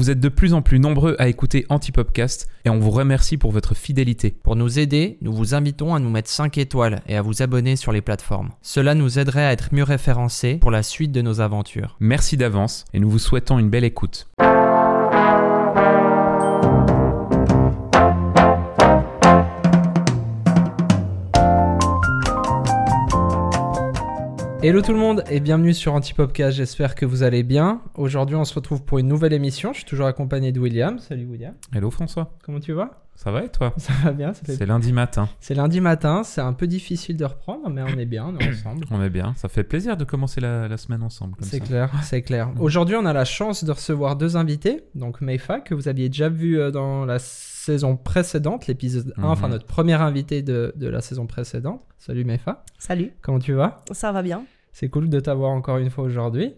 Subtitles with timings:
[0.00, 3.52] Vous êtes de plus en plus nombreux à écouter Antipopcast et on vous remercie pour
[3.52, 4.30] votre fidélité.
[4.30, 7.76] Pour nous aider, nous vous invitons à nous mettre 5 étoiles et à vous abonner
[7.76, 8.48] sur les plateformes.
[8.62, 11.98] Cela nous aiderait à être mieux référencés pour la suite de nos aventures.
[12.00, 14.26] Merci d'avance et nous vous souhaitons une belle écoute.
[24.62, 27.80] Hello tout le monde et bienvenue sur Antipopcast, j'espère que vous allez bien.
[27.94, 30.98] Aujourd'hui on se retrouve pour une nouvelle émission, je suis toujours accompagné de William.
[30.98, 32.90] Salut William, Hello François, comment tu vas?
[33.14, 33.72] Ça va et toi?
[33.78, 35.28] Ça va bien, ça fait- C'est lundi matin.
[35.40, 38.48] c'est lundi matin, c'est un peu difficile de reprendre mais on est bien, on est
[38.50, 38.84] ensemble.
[38.90, 39.32] On est bien.
[39.36, 41.36] Ça fait plaisir de commencer la, la semaine ensemble.
[41.40, 42.50] C'est clair, c'est clair.
[42.58, 46.28] Aujourd'hui on a la chance de recevoir deux invités, donc Meifa que vous aviez déjà
[46.28, 47.18] vu euh, dans la
[47.60, 49.26] saison précédente, l'épisode 1, Mhm.
[49.26, 51.82] enfin notre premier invité de, de la saison précédente.
[51.98, 53.82] Salut Meifa, Salut, comment tu vas?
[53.92, 54.44] Ça va bien.
[54.72, 56.54] C'est cool de t'avoir encore une fois aujourd'hui.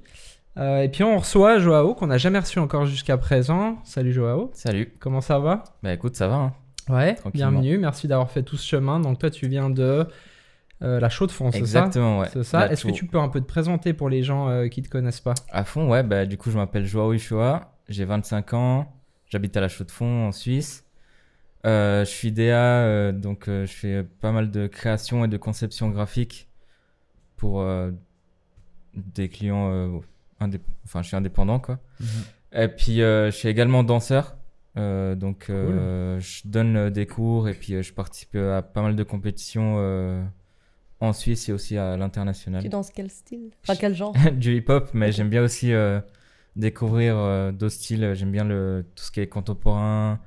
[0.59, 3.79] Euh, et puis on reçoit Joao qu'on n'a jamais reçu encore jusqu'à présent.
[3.85, 4.93] Salut Joao, Salut.
[5.01, 5.65] comment ça va?
[5.83, 6.35] Bah écoute, ça va.
[6.37, 6.53] Hein.
[6.89, 9.01] Ouais, bienvenue, merci d'avoir fait tout ce chemin.
[9.01, 10.07] Donc toi tu viens de
[10.83, 11.63] euh, la chaux de fonds, c'est ça?
[11.63, 12.29] Exactement, ouais.
[12.33, 12.71] C'est ça?
[12.71, 15.21] Est-ce que tu peux un peu te présenter pour les gens euh, qui te connaissent
[15.21, 15.35] pas?
[15.51, 16.03] À fond, ouais.
[16.03, 17.73] Bah du coup, je m'appelle Joao Uchoa.
[17.89, 18.93] J'ai 25 ans.
[19.27, 20.85] J'habite à la Chaux-de-Fonds en Suisse.
[21.65, 25.37] Euh, je suis DA, euh, donc euh, je fais pas mal de création et de
[25.37, 26.49] conception graphique
[27.37, 27.91] pour euh,
[28.95, 29.71] des clients.
[29.71, 29.99] euh,
[30.41, 31.79] indép- Enfin, je suis indépendant, quoi.
[32.53, 34.37] Et puis, euh, je suis également danseur.
[34.77, 38.83] Euh, donc, euh, je donne euh, des cours et puis euh, je participe à pas
[38.83, 40.23] mal de compétitions euh,
[41.01, 42.63] en Suisse et aussi à l'international.
[42.63, 43.51] Tu danses quel style?
[43.63, 44.15] Enfin, quel genre?
[44.33, 46.01] Du hip-hop, mais j'aime bien aussi euh,
[46.57, 48.13] découvrir euh, d'autres styles.
[48.15, 50.19] J'aime bien le, tout ce qui est contemporain.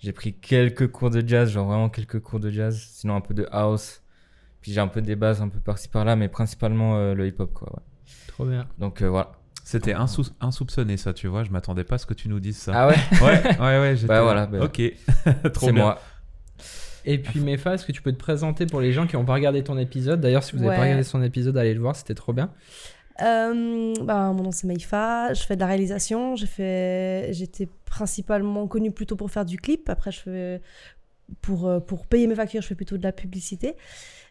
[0.00, 3.34] J'ai pris quelques cours de jazz, genre vraiment quelques cours de jazz, sinon un peu
[3.34, 4.02] de house.
[4.62, 7.52] Puis j'ai un peu des bases un peu par-ci par-là, mais principalement euh, le hip-hop,
[7.52, 7.68] quoi.
[7.72, 7.82] ouais.
[8.28, 8.66] Trop bien.
[8.78, 9.32] Donc euh, voilà.
[9.62, 11.44] C'était insou- insoupçonné ça, tu vois.
[11.44, 12.72] Je m'attendais pas à ce que tu nous dises ça.
[12.74, 12.96] Ah ouais?
[13.22, 13.92] Ouais, ouais, ouais.
[13.96, 14.64] j'étais- Bah voilà, bah.
[14.64, 14.80] Ok.
[15.52, 15.82] Trop C'est bien.
[15.82, 16.00] moi.
[17.06, 19.32] Et puis Mefa, est-ce que tu peux te présenter pour les gens qui n'ont pas
[19.34, 20.20] regardé ton épisode?
[20.20, 22.50] D'ailleurs, si vous n'avez pas regardé son épisode, allez le voir, c'était trop bien.
[23.22, 26.36] Euh, bah, Mon nom c'est Maïfa, je fais de la réalisation.
[26.36, 27.28] J'ai fait...
[27.32, 29.88] J'étais principalement connue plutôt pour faire du clip.
[29.88, 30.60] Après, je fais...
[31.42, 33.76] pour, euh, pour payer mes factures, je fais plutôt de la publicité.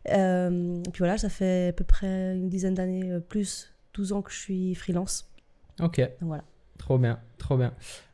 [0.09, 4.31] Euh, puis voilà, ça fait à peu près une dizaine d'années, plus 12 ans que
[4.31, 5.29] je suis freelance.
[5.81, 6.43] Ok, Donc voilà.
[6.77, 7.73] trop bien, trop bien.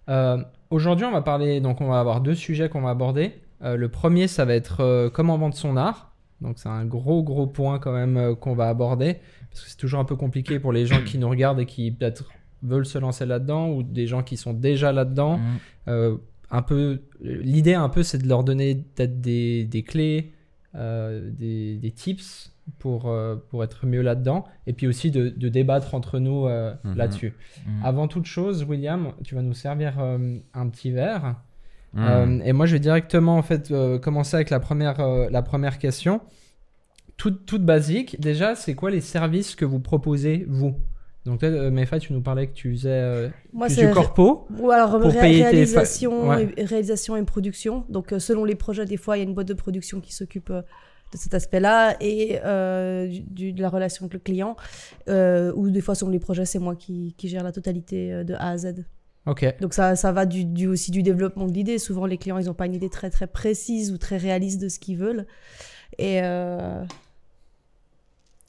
[0.09, 3.40] Euh, Aujourd'hui, on va parler, donc on va avoir deux sujets qu'on va aborder.
[3.62, 6.15] Le premier, ça va être comment vendre son art.
[6.41, 9.18] Donc c'est un gros gros point quand même euh, qu'on va aborder
[9.50, 11.91] parce que c'est toujours un peu compliqué pour les gens qui nous regardent et qui
[11.91, 12.29] peut-être
[12.62, 15.38] veulent se lancer là-dedans ou des gens qui sont déjà là-dedans.
[15.38, 15.44] Mhm.
[15.88, 16.18] Euh,
[16.51, 20.34] un peu, l'idée un peu, c'est de leur donner peut-être des, des clés,
[20.75, 23.13] euh, des, des tips pour,
[23.50, 26.96] pour être mieux là-dedans, et puis aussi de, de débattre entre nous Mhm.
[26.96, 27.34] là-dessus.
[27.67, 27.81] Mhm.
[27.84, 31.35] Avant toute chose, William, tu vas nous servir un petit verre,
[31.96, 32.04] Hmm.
[32.08, 35.42] Euh, et moi je vais directement en fait euh, commencer avec la première, euh, la
[35.42, 36.22] première question.
[37.18, 40.76] Toute, toute basique, déjà, c'est quoi les services que vous proposez vous?
[41.26, 44.46] Donc là, euh, Mefa, tu nous parlais que tu faisais euh, Moi, du corpo.
[44.60, 46.54] Ou alors Pour ré- payer tes réalisation, Ouais.
[46.58, 47.86] et, réalisation et production.
[47.90, 50.14] Donc euh, selon les projets, des fois il y a une boîte de production qui
[50.14, 50.62] s'occupe euh,
[51.14, 54.58] de cet aspect-là et euh, du, de la relation avec le client.
[55.08, 58.24] Euh, ou des fois selon les projets, c'est moi qui, qui gère la totalité euh,
[58.26, 58.84] de A à Z.
[59.59, 61.80] Donc ça, ça va du, du- aussi du développement de l'idée.
[61.80, 64.69] Souvent les clients ils n'ont pas une idée très très précise ou très réaliste de
[64.69, 65.25] ce qu'ils veulent.
[65.97, 66.84] Et, euh,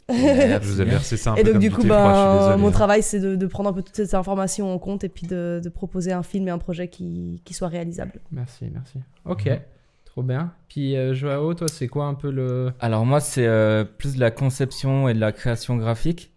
[0.08, 2.70] Je vous ai versé ça un et peu donc du coup, froid, désolé, mon hein.
[2.70, 5.60] travail c'est de, de prendre un peu toutes ces informations en compte et puis de,
[5.62, 8.12] de proposer un film et un projet qui, qui soit réalisable.
[8.30, 8.98] Merci, merci.
[9.24, 9.58] Ok, Mhm.
[10.04, 10.52] trop bien.
[10.68, 12.72] Puis euh, Joao, toi, c'est quoi un peu le.
[12.80, 16.32] Alors moi, c'est euh, plus de la conception et de la création graphique.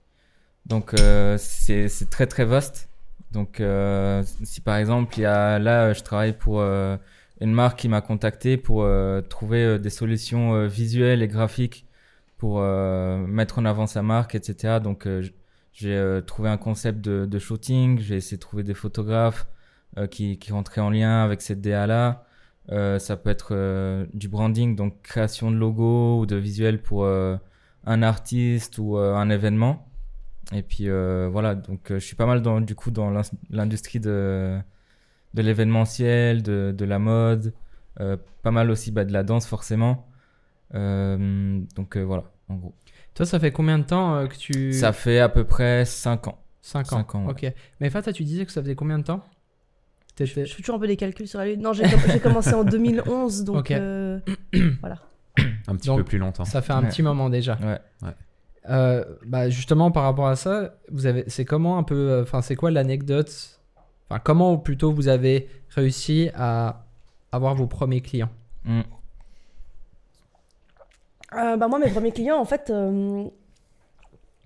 [0.66, 2.89] Donc euh, c'est c'est très très vaste.
[3.32, 6.98] Donc euh, si par exemple, il y a là, euh, je travaille pour euh,
[7.42, 11.86] une marque qui m'a contacté pour euh, trouver des solutions visuelles et graphiques
[12.38, 14.80] pour mettre en avant sa marque, etc.
[14.82, 15.08] Donc
[15.74, 19.46] j'ai trouvé un concept de, de shooting, j'ai essayé de trouver des photographes
[20.10, 22.26] qui, qui rentraient en lien avec cette DA là.
[22.72, 28.04] Euh, ça peut être du branding, donc création de logo ou de visuels pour un
[28.04, 29.89] artiste ou un événement.
[30.54, 33.12] Et puis euh, voilà, donc euh, je suis pas mal dans, du coup dans
[33.52, 34.58] l'industrie de,
[35.36, 37.54] de l'événementiel, de, de la mode,
[38.00, 40.08] euh, pas mal aussi bah, de la danse forcément.
[40.76, 42.74] Euh, donc euh, voilà, en gros.
[43.14, 44.72] Toi, ça fait combien de temps euh, que tu.
[44.74, 46.40] Ça fait à peu près 5 ans.
[46.62, 46.98] 5 ans.
[46.98, 47.32] cinq ans, ouais.
[47.32, 47.54] Ok.
[47.80, 49.24] Mais Fata, tu disais que ça faisait combien de temps?
[50.20, 51.62] Je fais toujours un peu des calculs sur la lune.
[51.62, 53.72] Non, j'ai com- j'ai commencé en 2011, donc Ok.
[53.72, 54.20] euh,
[54.82, 54.98] voilà.
[55.68, 56.44] Un petit Donc, peu plus longtemps.
[56.44, 56.90] Ça fait un Ouais.
[56.90, 57.58] petit moment déjà.
[57.62, 58.12] Ouais.
[58.68, 62.42] Euh, bah justement, par rapport à ça, vous avez, c'est comment un peu, euh, enfin,
[62.42, 63.60] c'est quoi l'anecdote
[64.10, 66.84] Enfin, comment plutôt vous avez réussi à
[67.32, 68.30] avoir vos premiers clients?
[68.66, 68.82] Mm.
[71.36, 73.24] Euh, bah, moi, mes premiers clients, en fait, euh,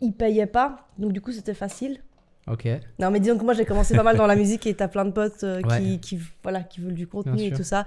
[0.02, 0.88] ils payaient pas.
[0.98, 2.00] Donc, du coup, c'était facile.
[2.48, 2.68] Ok.
[3.00, 5.06] Non, mais disons que moi, j'ai commencé pas mal dans la musique et t'as plein
[5.06, 5.80] de potes euh, Ouais.
[5.80, 7.58] qui, qui, voilà, qui veulent du contenu Bien et sûr.
[7.58, 7.86] tout ça.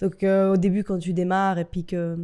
[0.00, 2.16] Donc, euh, au début, quand tu démarres et puis que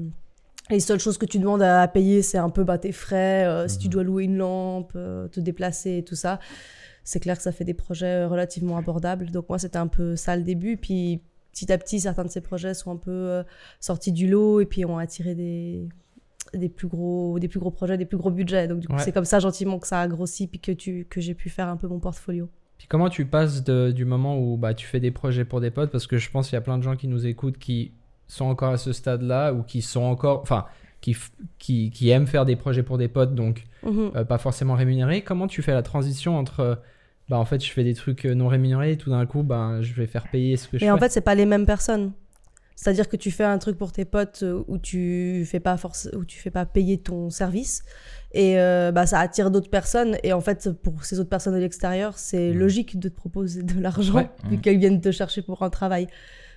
[0.70, 3.69] les seules choses que tu demandes à payer, c'est un peu bah, tes frais, euh,
[3.69, 3.93] si tu Mhm.
[3.93, 6.40] dois louer une lampe, euh, te déplacer et tout ça.
[7.05, 9.31] C'est clair que ça fait des projets relativement abordables.
[9.31, 10.78] Donc, moi, c'était un peu ça le début.
[10.78, 11.20] Puis,
[11.52, 13.43] petit à petit, certains de ces projets sont un peu euh,
[13.78, 15.87] sortis du lot et puis ont attiré des,
[16.55, 18.66] des, plus gros, des plus gros projets, des plus gros budgets.
[18.66, 19.02] Donc, du coup, Ouais.
[19.02, 21.69] c'est comme ça, gentiment, que ça a grossi puis que, tu, que j'ai pu faire
[21.69, 22.49] un peu mon portfolio.
[22.78, 25.70] Puis comment tu passes de- du moment où bah, tu fais des projets pour des
[25.70, 25.90] potes?
[25.90, 27.93] Parce que je pense qu'il y a plein de gens qui nous écoutent qui
[28.26, 30.41] sont encore à ce stade-là ou qui sont encore.
[30.41, 30.65] Enfin,
[31.00, 31.15] qui,
[31.59, 34.12] qui, qui aiment faire des projets pour des potes, donc Mhm.
[34.17, 35.21] euh, pas forcément rémunérés.
[35.23, 36.61] Comment tu fais la transition entre.
[36.61, 36.75] euh,
[37.31, 39.81] Bah, en fait, je fais des trucs euh, non rémunérés et tout d'un coup, bah,
[39.81, 40.91] je vais faire payer ce que je fais.
[40.91, 42.12] en fait, c'est pas les mêmes personnes.
[42.76, 46.25] C'est-à-dire que tu fais un truc pour tes potes où tu fais pas force, où
[46.25, 47.82] tu fais pas payer ton service
[48.32, 51.61] et euh, bah ça attire d'autres personnes et en fait pour ces autres personnes de
[51.61, 52.59] l'extérieur, c'est Mhm.
[52.59, 54.29] logique de te proposer de l'argent Ouais.
[54.50, 54.61] vu Mhm.
[54.61, 56.09] qu'elles viennent te chercher pour un travail.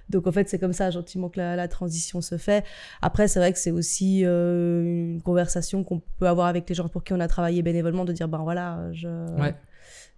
[0.10, 2.64] Donc en fait, c'est comme ça gentiment que la, la transition se fait.
[3.02, 6.88] Après, c'est vrai que c'est aussi euh, une conversation qu'on peut avoir avec les gens
[6.88, 9.08] pour qui on a travaillé bénévolement de dire ben voilà, je
[9.40, 9.54] Ouais.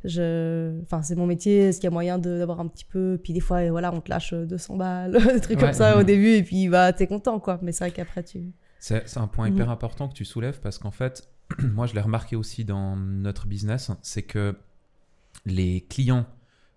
[0.05, 3.33] je enfin c'est mon métier est-ce qu'il y a moyen d'avoir un petit peu puis
[3.33, 5.65] des fois euh, voilà on te lâche euh, 200 balles des trucs Ouais.
[5.65, 8.53] comme ça au début et puis bah t'es content quoi mais c'est vrai qu'après tu
[8.79, 9.55] C'est c'est un point Mhm.
[9.55, 11.27] hyper important que tu soulèves parce qu'en fait,
[11.73, 14.55] moi je l'ai remarqué aussi dans notre business, c'est que
[15.45, 16.25] les clients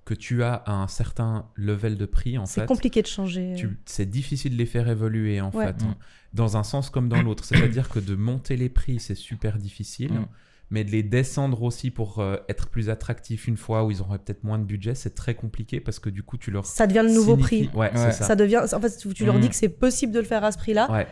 [0.04, 3.54] que tu as à un certain level de prix, en c'est fait, compliqué de changer
[3.84, 5.66] c'est difficile de les faire évoluer en Ouais.
[5.66, 5.94] fait, Mm.
[6.34, 7.44] dans un sens comme dans l'autre.
[7.44, 10.26] C'est-à-dire que de monter les prix, c'est super difficile, Mm.
[10.70, 14.19] mais de les descendre aussi pour euh, être plus attractif une fois où ils auraient
[14.19, 17.05] peut-être moins de budget, c'est très compliqué parce que du coup tu leur ça devient
[17.06, 18.12] le nouveau prix Ouais, c'est Ouais.
[18.12, 18.25] ça.
[18.25, 18.34] ça.
[18.34, 20.72] devient en fait tu, leur dis que c'est possible de le faire à ce prix
[20.75, 21.06] là Ouais.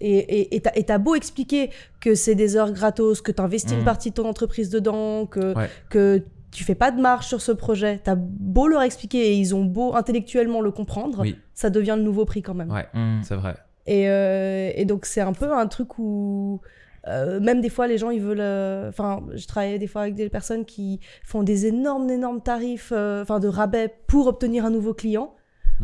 [0.00, 1.70] et t'as beau expliquer
[2.00, 3.84] que c'est des heures gratos que t'investis une Mhm.
[3.84, 5.70] partie de ton entreprise dedans que Ouais.
[5.90, 6.22] que
[6.56, 9.64] tu fais pas de marge sur ce projet t'as beau leur expliquer et ils ont
[9.64, 13.22] beau intellectuellement le comprendre Oui, ça devient le nouveau prix quand même ouais, Mm.
[13.22, 13.54] c'est vrai.
[13.86, 16.60] Et, euh, et donc, c'est un peu un truc où.
[17.08, 18.40] euh, même des fois, les gens, ils veulent.
[18.40, 22.90] euh, Enfin, je travaille des fois avec des personnes qui font des énormes, énormes tarifs,
[22.92, 25.34] euh, enfin, de rabais pour obtenir un nouveau client,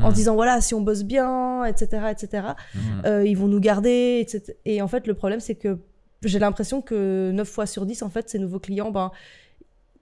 [0.01, 0.11] en Mm.
[0.11, 2.29] se disant, voilà, si on bosse bien, etc., etc.,
[3.05, 4.55] euh, ils vont nous garder, etc.
[4.65, 5.79] Et en fait, le problème, c'est que
[6.25, 9.13] j'ai l'impression que 9 fois sur 10, en fait, ces nouveaux clients, ben,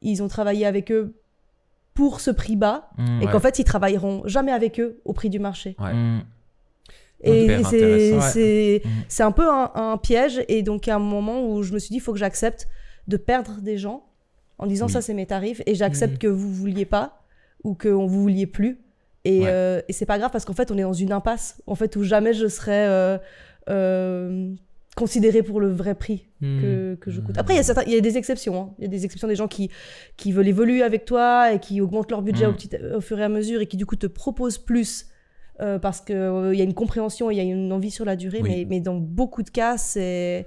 [0.03, 1.15] ils ont travaillé avec eux
[1.95, 3.23] pour ce prix bas, Mm.
[3.23, 3.33] et Ouais.
[3.33, 5.77] qu'en fait, ils travailleront jamais avec eux au prix du marché.
[5.79, 5.93] Ouais.
[5.93, 6.23] Mm.
[7.23, 8.83] Et Hyper c'est.
[8.83, 8.83] Ouais.
[9.19, 10.43] un peu un, un piège.
[10.49, 12.67] Et donc, à un moment où je me suis dit, il faut que j'accepte
[13.09, 14.07] de perdre des gens
[14.59, 14.93] en disant Oui.
[14.93, 15.61] ça, c'est mes tarifs.
[15.67, 17.23] Et j'accepte que vous vouliez pas
[17.63, 18.79] ou que on vous vouliez plus.
[19.27, 19.47] Et, Ouais.
[19.49, 21.95] euh, et c'est pas grave parce qu'en fait, on est dans une impasse en fait,
[21.97, 23.19] où jamais je serais euh,
[23.69, 24.51] euh,
[25.01, 26.61] considérée pour le vrai prix Hmm.
[26.61, 27.35] que, que je coûte.
[27.35, 27.41] Mhm.
[27.41, 28.55] Après, il y, a certains- il y a des exceptions.
[28.61, 28.75] hein.
[28.79, 29.71] Il y a des exceptions des gens qui,
[30.17, 32.51] qui veulent évoluer avec toi et qui augmentent leur budget Mhm.
[32.51, 35.07] au, petit- au fur et à mesure et qui du coup te proposent plus
[35.61, 36.17] euh, parce qu'il
[36.55, 38.41] il y a une compréhension et il y a une envie sur la durée.
[38.43, 38.49] Oui.
[38.51, 40.47] Mais, mais dans beaucoup de cas, c'est.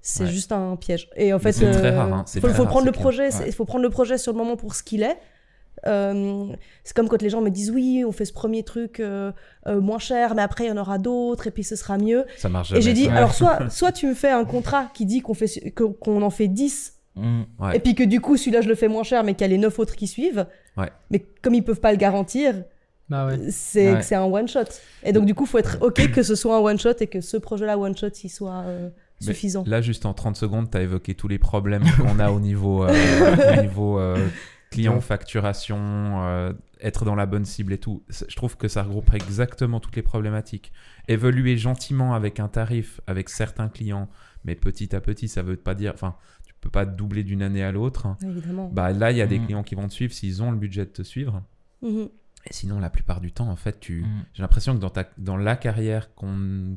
[0.00, 0.30] C'est Ouais.
[0.30, 1.08] juste un piège.
[1.16, 2.24] Et en fait, c'est très euh, rare, hein.
[2.26, 3.28] Faut, faut rare, prendre le projet.
[3.34, 3.46] Ouais.
[3.48, 5.16] Il faut prendre le projet sur le moment pour ce qu'il est.
[5.86, 6.46] Euh,
[6.84, 9.30] c'est comme quand les gens me disent oui, on fait ce premier truc euh,
[9.66, 12.24] euh, moins cher, mais après il y en aura d'autres et puis ce sera mieux.
[12.36, 15.06] Ça marche Et j'ai jamais, dit, alors soit, soit tu me fais un contrat qui
[15.06, 17.42] dit qu'on fait, que- qu'on en fait 10, Mm.
[17.58, 17.76] Ouais.
[17.76, 19.48] et puis que du coup celui-là je le fais moins cher, mais qu'il y a
[19.48, 20.46] les 9 autres qui suivent.
[20.76, 20.88] Ouais.
[21.10, 22.54] Mais comme ils peuvent pas le garantir,
[23.08, 23.50] Bah ouais.
[23.50, 24.60] c'est c'est un one shot.
[25.02, 27.20] Et donc du coup, faut être ok que ce soit un one shot et que
[27.20, 28.88] ce projet-là one shot il soit euh,
[29.20, 29.64] Mais suffisant.
[29.66, 32.84] Là, juste en 30 secondes, tu as évoqué tous les problèmes qu'on a au niveau,
[32.84, 32.88] euh,
[33.58, 34.16] au niveau euh,
[34.70, 35.02] client, Donc.
[35.02, 38.02] facturation, euh, être dans la bonne cible et tout.
[38.08, 40.72] Je trouve que ça regroupe exactement toutes les problématiques.
[41.08, 44.08] Évoluer gentiment avec un tarif, avec certains clients,
[44.44, 45.92] mais petit à petit, ça veut pas dire.
[45.94, 48.06] Enfin, tu peux pas doubler d'une année à l'autre.
[48.22, 48.68] Évidemment.
[48.72, 49.44] Bah, là, il y a des Mhm.
[49.46, 51.42] clients qui vont te suivre s'ils ont le budget de te suivre.
[51.82, 52.08] Mhm.
[52.46, 54.24] Et sinon, la plupart du temps, en fait, tu, Mm.
[54.34, 56.76] j'ai l'impression que dans, ta, dans la carrière qu'on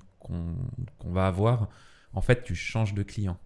[1.05, 1.69] va avoir,
[2.13, 3.37] en fait, tu changes de client.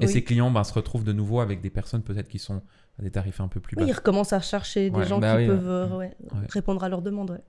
[0.00, 0.08] Et Oui.
[0.12, 2.62] ces clients ben, se retrouvent de nouveau avec des personnes peut-être qui sont
[2.98, 3.82] à des tarifs un peu plus bas.
[3.82, 6.46] Oui, ils recommencent à chercher des Ouais, gens bah qui oui, peuvent euh, ouais, Ouais.
[6.50, 7.30] répondre à leurs demandes.
[7.30, 7.42] ouais.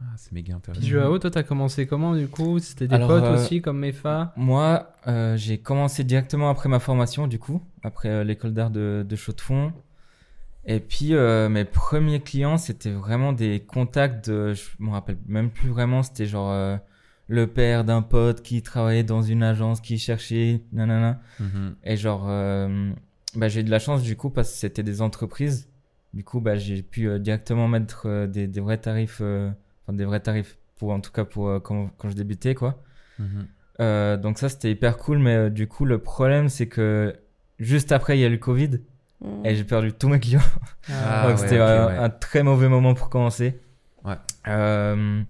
[0.00, 0.80] Ah, c'est méga intéressant.
[0.80, 2.58] Puis Joao, toi, t'as commencé comment du coup?
[2.58, 4.32] C'était des Alors, potes euh, aussi comme Mefa?
[4.36, 9.06] Moi, euh, j'ai commencé directement après ma formation, du coup, après euh, l'école d'art de,
[9.08, 9.72] de Chaux-de-Fonds.
[10.66, 14.54] Et puis, euh, mes premiers clients, c'était vraiment des contacts de.
[14.54, 16.76] Je me rappelle même plus vraiment, c'était genre euh,
[17.28, 21.20] le père d'un pote qui travaillait dans une agence, qui cherchait, nanana.
[21.38, 21.76] Mhm.
[21.84, 22.90] Et genre, euh,
[23.36, 25.68] bah, j'ai eu de la chance du coup parce que c'était des entreprises.
[26.12, 29.50] Du coup, bah, j'ai pu euh, directement mettre euh, des, des vrais tarifs, euh,
[29.82, 32.82] enfin des vrais tarifs pour en tout cas pour euh, quand, quand je débutais quoi.
[33.18, 33.46] Mhm.
[33.80, 37.16] Euh, donc ça c'était hyper cool, mais euh, du coup le problème c'est que
[37.58, 38.80] juste après il y a eu le Covid
[39.24, 39.46] Mm.
[39.46, 40.40] et j'ai perdu tous mes clients.
[40.90, 41.96] Ah, donc ouais, c'était un, ouais.
[41.96, 43.58] un très mauvais moment pour commencer.
[44.04, 44.16] Ouais.
[44.48, 45.22] Euh,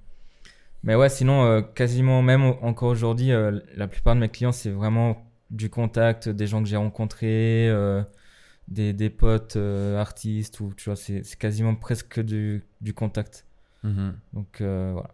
[0.82, 4.70] mais ouais, sinon euh, quasiment même encore aujourd'hui, euh, la plupart de mes clients c'est
[4.70, 8.02] vraiment du contact, des gens que j'ai rencontrés, euh,
[8.68, 13.46] des, des potes euh, artistes ou tu vois c'est c'est quasiment presque du, du contact.
[13.82, 14.14] Mhm.
[14.32, 15.10] Donc euh, voilà.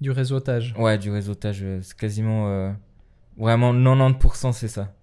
[0.00, 0.74] Du réseautage.
[0.78, 2.72] Ouais, du réseautage, c'est quasiment euh,
[3.36, 4.94] vraiment 90% c'est ça.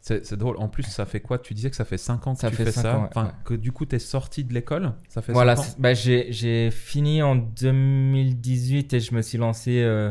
[0.00, 0.56] C'est c'est drôle.
[0.56, 1.38] En plus, ça fait quoi?
[1.38, 2.96] Tu disais que ça fait 5 ans que Ça tu fait fais ça.
[2.96, 3.32] ans, ouais, enfin, ouais.
[3.44, 4.92] que du coup, tu es sorti de l'école?
[5.08, 5.66] Ça fait Voilà, 5 ans?
[5.66, 10.10] c'est- bah, j'ai j'ai fini en 2018 et je me suis lancé euh,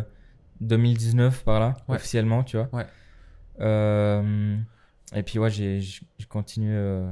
[0.62, 1.96] 2019 par là, Ouais.
[1.96, 2.70] officiellement, tu vois.
[2.72, 2.86] Ouais.
[3.62, 4.58] Euh,
[5.16, 5.82] et puis ouais, j'ai
[6.30, 6.72] continué.
[6.74, 7.12] euh,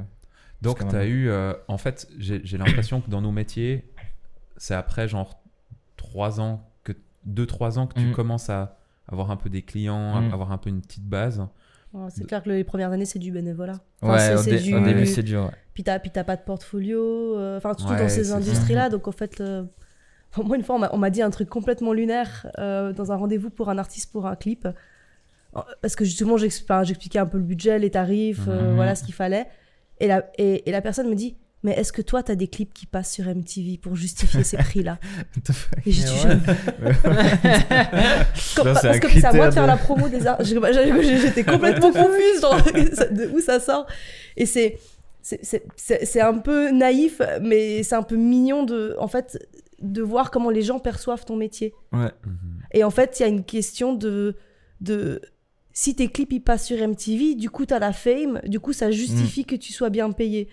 [0.62, 1.28] Donc, tu as eu.
[1.28, 3.90] euh, en fait, j'ai l'impression que dans nos métiers,
[4.56, 5.40] c'est après genre
[5.96, 6.92] 3 ans, que
[7.24, 8.12] 2-3 ans que tu Mhm.
[8.14, 8.76] commences à
[9.08, 10.32] avoir un peu des clients, à Mhm.
[10.32, 11.46] avoir un peu une petite base.
[11.92, 13.80] Ouais, c'est clair que les premières années, c'est du bénévolat.
[14.02, 15.44] Enfin, Ouais, c'est- au, c'est dé- du- au début c'est dur.
[15.44, 15.50] ouais.
[15.72, 18.90] Puis t'as, puis t'as pas de portfolio, euh, enfin surtout Ouais, dans ces industries-là.
[18.90, 19.64] Donc en fait, euh,
[20.30, 23.10] enfin, moi une fois on m'a, on m'a dit un truc complètement lunaire euh, dans
[23.12, 24.68] un rendez-vous pour un artiste pour un clip.
[25.68, 28.74] Euh, Parce que justement j'expliquais un peu le budget, les tarifs, euh, Mhm.
[28.76, 29.46] voilà ce qu'il fallait.
[30.00, 32.72] Et la, et, et la personne me dit mais est-ce que toi t'as des clips
[32.72, 34.98] qui passent sur MTV pour justifier ces prix-là
[35.86, 36.04] Et j'ai
[36.80, 36.94] Mais ouais.
[38.56, 40.42] Comme- parce que c'est à moi de faire la promo des arts.
[40.44, 43.86] J'étais complètement confuse genre, de où ça sort.
[44.36, 44.78] Et c'est
[45.22, 49.38] c'est- un peu naïf, mais c'est un peu mignon de en fait
[49.82, 51.74] de voir comment les gens perçoivent ton métier.
[51.92, 52.10] Ouais.
[52.72, 54.36] Et en fait, il y a une question de
[54.80, 55.20] de
[55.80, 58.90] si tes clips ils passent sur MTV, du coup t'as la fame, du coup ça
[58.90, 60.48] justifie que tu sois bien payé.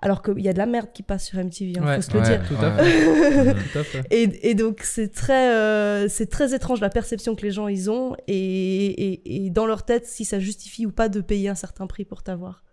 [0.00, 2.16] Alors qu'il y a de la merde qui passe sur MTV, hein, Ouais, faut se
[2.16, 2.42] le dire.
[2.48, 2.84] Tout à ouais.
[2.84, 3.54] fait.
[3.72, 4.06] Tout à fait.
[4.10, 7.90] Et, et donc c'est très, euh, c'est très étrange la perception que les gens ils
[7.90, 11.54] ont et, et, et dans leur tête si ça justifie ou pas de payer un
[11.54, 12.64] certain prix pour t'avoir.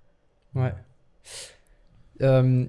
[0.53, 0.73] Ouais.
[2.21, 2.65] Euh,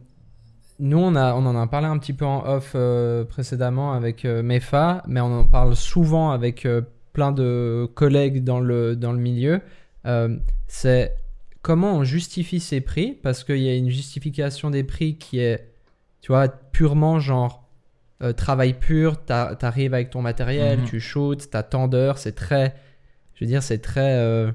[0.81, 4.25] nous, on, a, on en a parlé un petit peu en off euh, précédemment avec
[4.25, 6.81] euh, Mefa, mais on en parle souvent avec euh,
[7.17, 9.61] plein de collègues dans le, dans le milieu.
[10.05, 10.37] Euh,
[10.69, 11.17] c'est
[11.63, 15.67] comment on justifie ces prix, parce qu'il y a une justification des prix qui est,
[16.21, 17.63] tu vois, purement genre
[18.23, 20.85] euh, travail pur, t'a- t'arrives avec ton matériel, Mhm.
[20.87, 22.75] tu shoots, t'as tant d'heures, c'est très,
[23.35, 24.13] je veux dire, c'est très...
[24.19, 24.51] euh,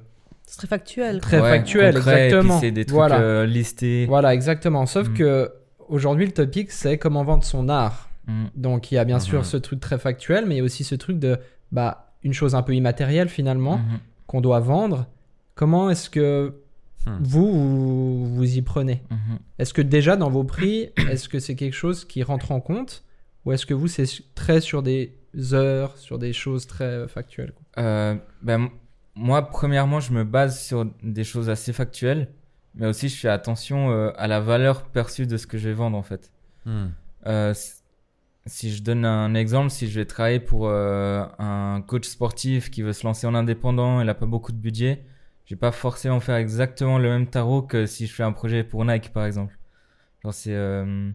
[0.45, 1.19] C'est très factuel.
[1.21, 2.59] Très Ouais, factuel, concret, exactement.
[2.59, 3.19] c'est des trucs Voilà.
[3.21, 4.05] euh, listés.
[4.07, 4.85] Voilà, exactement.
[4.85, 5.13] Sauf Mm.
[5.13, 5.51] que
[5.89, 8.09] aujourd'hui, le topic, c'est comment vendre son art.
[8.27, 8.45] Mm.
[8.55, 9.21] Donc, il y a bien Mhm.
[9.31, 11.37] sûr ce truc très factuel, mais il y a aussi ce truc de,
[11.71, 13.99] bah, une chose un peu immatérielle finalement, Mhm.
[14.27, 15.07] qu'on doit vendre.
[15.55, 16.55] Comment est-ce que
[17.07, 17.17] Hmm.
[17.21, 19.01] vous, vous, vous y prenez?
[19.09, 19.39] Mhm.
[19.57, 23.03] Est-ce que déjà dans vos prix, est-ce que c'est quelque chose qui rentre en compte?
[23.45, 25.15] Ou est-ce que vous, c'est très sur des
[25.51, 28.69] heures, sur des choses très factuelles Euh, ben,
[29.15, 32.27] moi, premièrement, je me base sur des choses assez factuelles,
[32.75, 35.73] mais aussi je fais attention euh, à la valeur perçue de ce que je vais
[35.75, 36.31] vendre en fait.
[36.67, 36.91] Mhm.
[37.25, 37.53] Euh,
[38.47, 42.81] si je donne un exemple, si je vais travailler pour euh, un coach sportif qui
[42.81, 45.03] veut se lancer en indépendant, il n'a pas beaucoup de budget,
[45.45, 48.63] je vais pas forcément faire exactement le même tarot que si je fais un projet
[48.63, 49.57] pour Nike par exemple.
[50.23, 51.11] Genre c'est euh,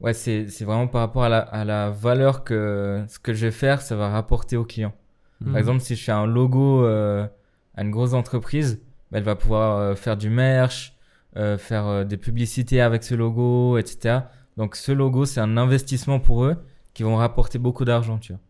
[0.00, 3.46] ouais c'est c'est vraiment par rapport à la, à la valeur que ce que je
[3.46, 4.92] vais faire, ça va rapporter au client.
[5.40, 5.52] Mhm.
[5.52, 7.26] Par exemple, si je fais un logo euh,
[7.76, 10.96] à une grosse entreprise, bah, elle va pouvoir euh, faire du merch,
[11.58, 14.22] faire des publicités avec ce logo, etc.
[14.56, 16.56] Donc ce logo, c'est un investissement pour eux
[16.94, 18.40] qui vont rapporter beaucoup d'argent, tu vois.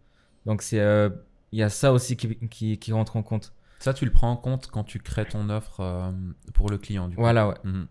[0.46, 1.08] Donc c'est euh,
[1.52, 3.52] il y a ça aussi qui, qui, qui rentre en compte.
[3.78, 6.10] Ça, tu le prends en compte quand tu crées ton offre euh,
[6.54, 7.08] pour le client.
[7.08, 7.22] Du coup.
[7.22, 7.86] Voilà, ouais, Mhm.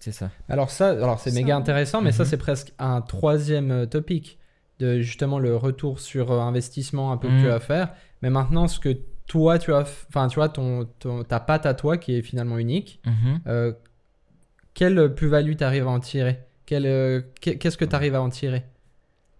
[0.00, 0.30] c'est ça.
[0.48, 2.28] Alors ça, alors c'est méga intéressant, mais ça Mhm.
[2.30, 4.38] c'est presque un troisième euh, topic
[4.80, 7.40] de justement le retour sur investissement un peu que Mhm.
[7.42, 7.92] tu vas faire.
[8.22, 11.74] Mais maintenant, ce que toi tu as, enfin tu vois ton, ton- ta patte à
[11.74, 13.00] toi qui est finalement unique.
[13.06, 13.40] Mhm.
[13.46, 13.72] euh,
[14.74, 16.40] quelle plus-value tu arrives à en tirer?
[16.72, 18.64] Euh, qu'est- Qu'est-ce que tu arrives à en tirer?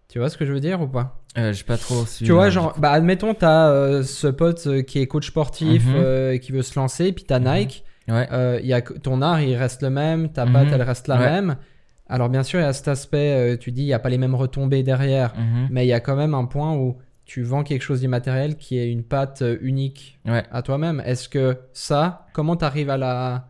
[0.08, 1.20] Tu vois ce que je veux dire ou pas?
[1.38, 2.04] Euh, j'ai pas trop.
[2.18, 5.94] Tu vois, genre, bah, admettons, tu as ce pote euh, qui est coach sportif Mhm.
[5.96, 7.52] euh, et qui veut se lancer, puis tu as Mhm.
[7.54, 7.84] Nike.
[8.06, 8.28] Ouais.
[8.32, 11.30] Euh, y a, ton art, il reste le même, ta patte, elle reste la Ouais.
[11.30, 11.56] même.
[12.06, 14.10] Alors, bien sûr, il y a cet aspect, euh, tu dis, il n'y a pas
[14.10, 15.68] les mêmes retombées derrière, Mhm.
[15.70, 18.78] mais il y a quand même un point où tu vends quelque chose d'immatériel qui
[18.78, 20.44] est une patte euh, unique Ouais.
[20.52, 21.02] à toi-même.
[21.06, 23.48] Est-ce que ça, comment tu arrives à la,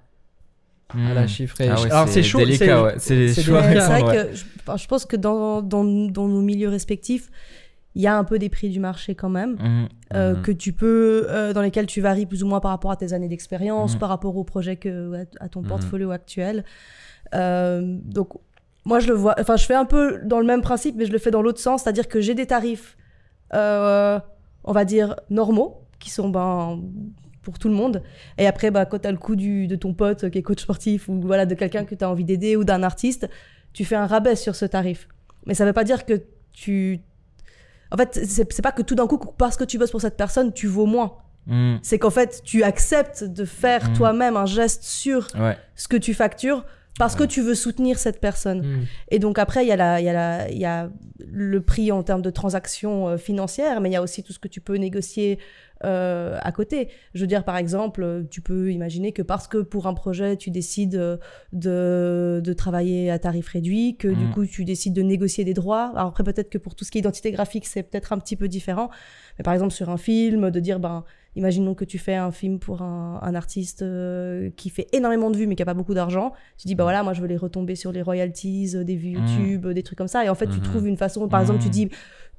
[0.90, 1.28] à la Mhm.
[1.28, 3.74] chiffrer Ah ouais, Alors, c'est chaud, c'est- ouais.
[3.74, 7.30] Vrai que je, enfin, je pense que dans, dans, dans nos milieux respectifs,
[7.96, 9.52] il y a un peu des prix du marché quand même.
[9.60, 9.88] Mhm.
[10.14, 10.42] euh, Mhm.
[10.42, 13.12] que tu peux, euh, dans lesquels tu varies plus ou moins par rapport à tes
[13.12, 16.64] années d'expérience, par rapport au projet que, à, ton portfolio actuel.
[17.34, 18.28] Euh, donc,
[18.84, 19.34] moi, je le vois.
[19.40, 21.58] Enfin, je fais un peu dans le même principe, mais je le fais dans l'autre
[21.60, 21.82] sens.
[21.82, 22.96] C'est-à-dire que j'ai des tarifs,
[23.54, 24.20] euh,
[24.64, 26.80] on va dire, normaux, qui sont ben,
[27.44, 28.02] pour tout le monde.
[28.38, 30.62] Et après, bah, quand tu as le coup du, de ton pote qui est coach
[30.62, 33.28] sportif ou voilà, de quelqu'un que tu as envie d'aider ou d'un artiste,
[33.72, 35.06] tu fais un rabais sur ce tarif.
[35.46, 36.22] Mais ça veut pas dire que
[36.52, 37.00] tu.
[37.92, 40.16] En fait, c'est c'est pas que tout d'un coup, parce que tu bosses pour cette
[40.16, 41.18] personne, tu vaux moins.
[41.46, 41.76] Mm.
[41.82, 43.92] C'est qu'en fait, tu acceptes de faire Mm.
[43.94, 45.56] toi-même un geste sur Ouais.
[45.76, 46.64] ce que tu factures
[46.98, 48.60] parce que tu veux soutenir cette personne.
[48.60, 48.84] Hmm.
[49.10, 50.90] Et donc après, il y, a la- y, a la- y a
[51.26, 54.38] le prix en termes de transactions euh, financières, mais il y a aussi tout ce
[54.38, 55.38] que tu peux négocier
[55.84, 56.88] euh, à côté.
[57.14, 60.36] Je veux dire, par exemple, euh, tu peux imaginer que parce que pour un projet,
[60.36, 61.16] tu décides euh,
[61.52, 64.30] de, de travailler à tarif réduit, que du Mm.
[64.32, 65.92] coup, tu décides de négocier des droits.
[65.94, 68.36] Alors après, peut-être que pour tout ce qui est identité graphique, c'est peut-être un petit
[68.36, 68.88] peu différent.
[69.38, 71.04] Mais par exemple, sur un film, de dire, ben,
[71.36, 75.36] imaginons que tu fais un film pour un, un artiste euh, qui fait énormément de
[75.36, 76.32] vues, mais qui a pas beaucoup d'argent.
[76.58, 79.10] Tu dis, bah voilà, moi, je veux les retomber sur les royalties, euh, des vues
[79.10, 79.26] Mm.
[79.26, 80.24] YouTube, euh, des trucs comme ça.
[80.24, 80.62] Et en fait, tu Mhm.
[80.62, 81.72] trouves une façon, par exemple, tu Mm.
[81.72, 81.88] dis,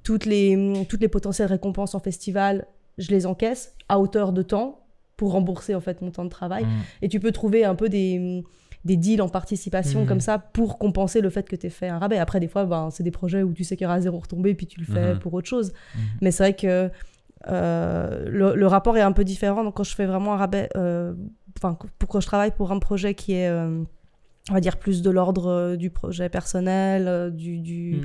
[0.03, 4.81] toutes les, toutes les potentielles récompenses en festival, je les encaisse à hauteur de temps
[5.17, 6.65] pour rembourser en fait mon temps de travail.
[6.65, 6.69] Mm.
[7.01, 8.43] Et tu peux trouver un peu des,
[8.85, 10.05] des deals en participation Mhm.
[10.05, 12.17] comme ça pour compenser le fait que tu aies fait un rabais.
[12.19, 14.53] Après, des fois, ben, c'est des projets où tu sais qu'il y aura zéro retombée,
[14.53, 15.19] puis tu le fais Mhm.
[15.19, 15.73] pour autre chose.
[16.21, 16.91] Mais c'est vrai que
[17.47, 19.63] le, le rapport est un peu différent.
[19.63, 21.13] Donc, quand je fais vraiment un rabais, euh,
[21.57, 23.83] enfin, pour quand je travaille pour un projet qui est, euh,
[24.49, 28.01] on va dire, plus de l'ordre euh, du projet personnel, euh, du, du,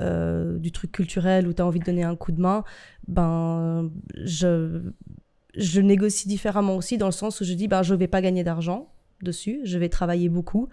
[0.00, 2.64] euh, du truc culturel où tu as envie de donner un coup de main,
[3.08, 4.80] ben, je,
[5.56, 8.44] je négocie différemment aussi dans le sens où je dis, ben, je vais pas gagner
[8.44, 10.68] d'argent dessus, je vais travailler beaucoup.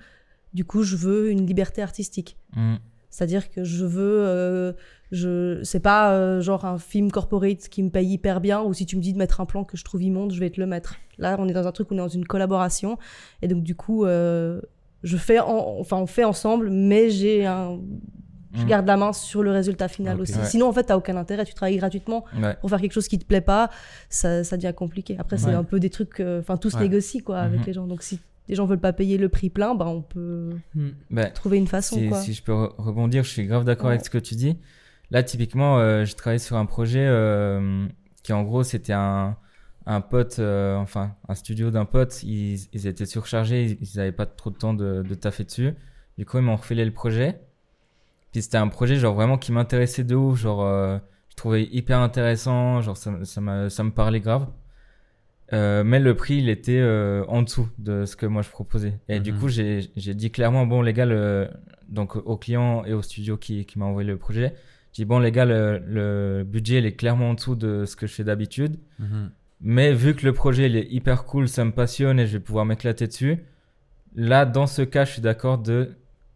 [0.54, 2.38] Du coup, je veux une liberté artistique.
[2.56, 2.76] Mm.
[3.12, 4.74] C'est-à-dire que je veux, euh,
[5.12, 8.86] je, c'est pas euh, genre un film corporate qui me paye hyper bien ou si
[8.88, 10.66] tu me dis de mettre un plan que je trouve immonde, je vais te le
[10.66, 10.96] mettre.
[11.20, 12.98] Là, on est dans un truc où on est dans une collaboration
[13.44, 14.62] et donc du coup, euh,
[15.04, 17.80] je fais, en- enfin, on fait ensemble, mais j'ai un,
[18.54, 18.68] je Mm.
[18.68, 20.38] garde la main sur le résultat final aussi.
[20.38, 20.46] Ouais.
[20.46, 21.44] Sinon, en fait, t'as aucun intérêt.
[21.46, 22.56] Tu travailles gratuitement Ouais.
[22.62, 23.70] pour faire quelque chose qui te plaît pas,
[24.10, 25.16] ça, ça devient compliqué.
[25.20, 25.54] Après, c'est Ouais.
[25.54, 27.66] un peu des trucs, enfin, tout se négocie quoi avec Mhm.
[27.66, 27.88] les gens.
[27.88, 30.90] Donc si les gens veulent pas payer le prix plein, bah on peut Hmm.
[31.10, 32.20] Bah, trouver une façon si, quoi.
[32.20, 33.94] si je peux re- rebondir, je suis grave d'accord Ouais.
[33.94, 34.58] avec ce que tu dis.
[35.12, 37.86] Là, typiquement, euh, je travaillais sur un projet euh,
[38.24, 39.36] qui, en gros, c'était un,
[39.86, 42.24] un pote, euh, enfin, un studio d'un pote.
[42.24, 45.74] Ils, ils étaient surchargés, ils n'avaient pas trop de temps de, de taffer dessus.
[46.18, 47.40] Du coup, ils m'ont refilé le projet.
[48.32, 50.40] Puis c'était un projet, genre, vraiment qui m'intéressait de ouf.
[50.40, 50.98] Genre, euh,
[51.30, 52.82] je trouvais hyper intéressant.
[52.82, 54.48] Genre, ça, ça, ça me parlait grave.
[55.54, 58.94] Euh, mais le prix, il était euh, en dessous de ce que moi je proposais.
[59.10, 59.40] Et du Mhm.
[59.40, 61.50] coup, j'ai dit clairement, bon, les gars, le-
[61.90, 64.54] donc au client et au studio qui, qui m'a envoyé le projet,
[64.94, 67.96] j'ai dit, bon, les gars, le, le budget, il est clairement en dessous de ce
[67.98, 68.78] que je fais d'habitude.
[69.00, 69.32] Mhm.
[69.62, 72.44] Mais vu que le projet, il est hyper cool, ça me passionne et je vais
[72.44, 73.38] pouvoir m'éclater dessus,
[74.16, 75.92] là, dans ce cas, je suis d'accord de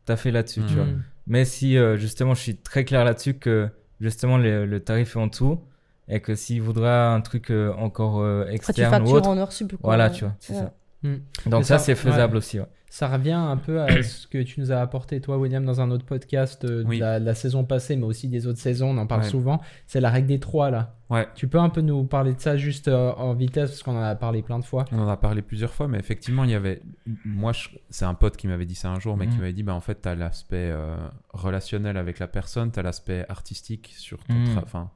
[0.06, 0.80] taffer là-dessus, tu Mhm.
[0.84, 0.88] vois.
[1.28, 3.68] Mais si euh, justement je suis très clair là-dessus que
[4.00, 5.60] justement le tarif est en dessous
[6.08, 9.30] et que s'il voudra un truc euh, encore euh, Après, tu externe ou factures autre,
[9.30, 9.68] en heure quoi.
[9.84, 10.60] voilà, tu vois, c'est Ouais.
[10.60, 10.74] ça.
[11.04, 11.18] Hmm.
[11.48, 12.38] Donc ça, ça, c'est faisable ouais.
[12.40, 12.60] aussi.
[12.60, 12.66] Ouais.
[12.90, 15.92] Ça revient un peu à ce que tu nous as apporté, toi, William, dans un
[15.92, 18.92] autre podcast euh, de, la, de la saison passée, mais aussi des autres saisons.
[18.92, 19.28] On en parle Ouais.
[19.28, 19.62] souvent.
[19.86, 20.96] C'est la règle des trois, là.
[21.10, 21.28] Ouais.
[21.36, 24.02] Tu peux un peu nous parler de ça juste euh, en vitesse, parce qu'on en
[24.02, 24.86] a parlé plein de fois.
[24.94, 26.82] On en a parlé plusieurs fois, mais effectivement, il y avait.
[27.26, 29.40] Moi, je- c'est un pote qui m'avait dit ça un jour, mais qui Mhm.
[29.42, 30.96] m'avait dit bah, en fait, tu as l'aspect euh,
[31.34, 34.90] relationnel avec la personne, tu as l'aspect artistique sur ton tra- enfin,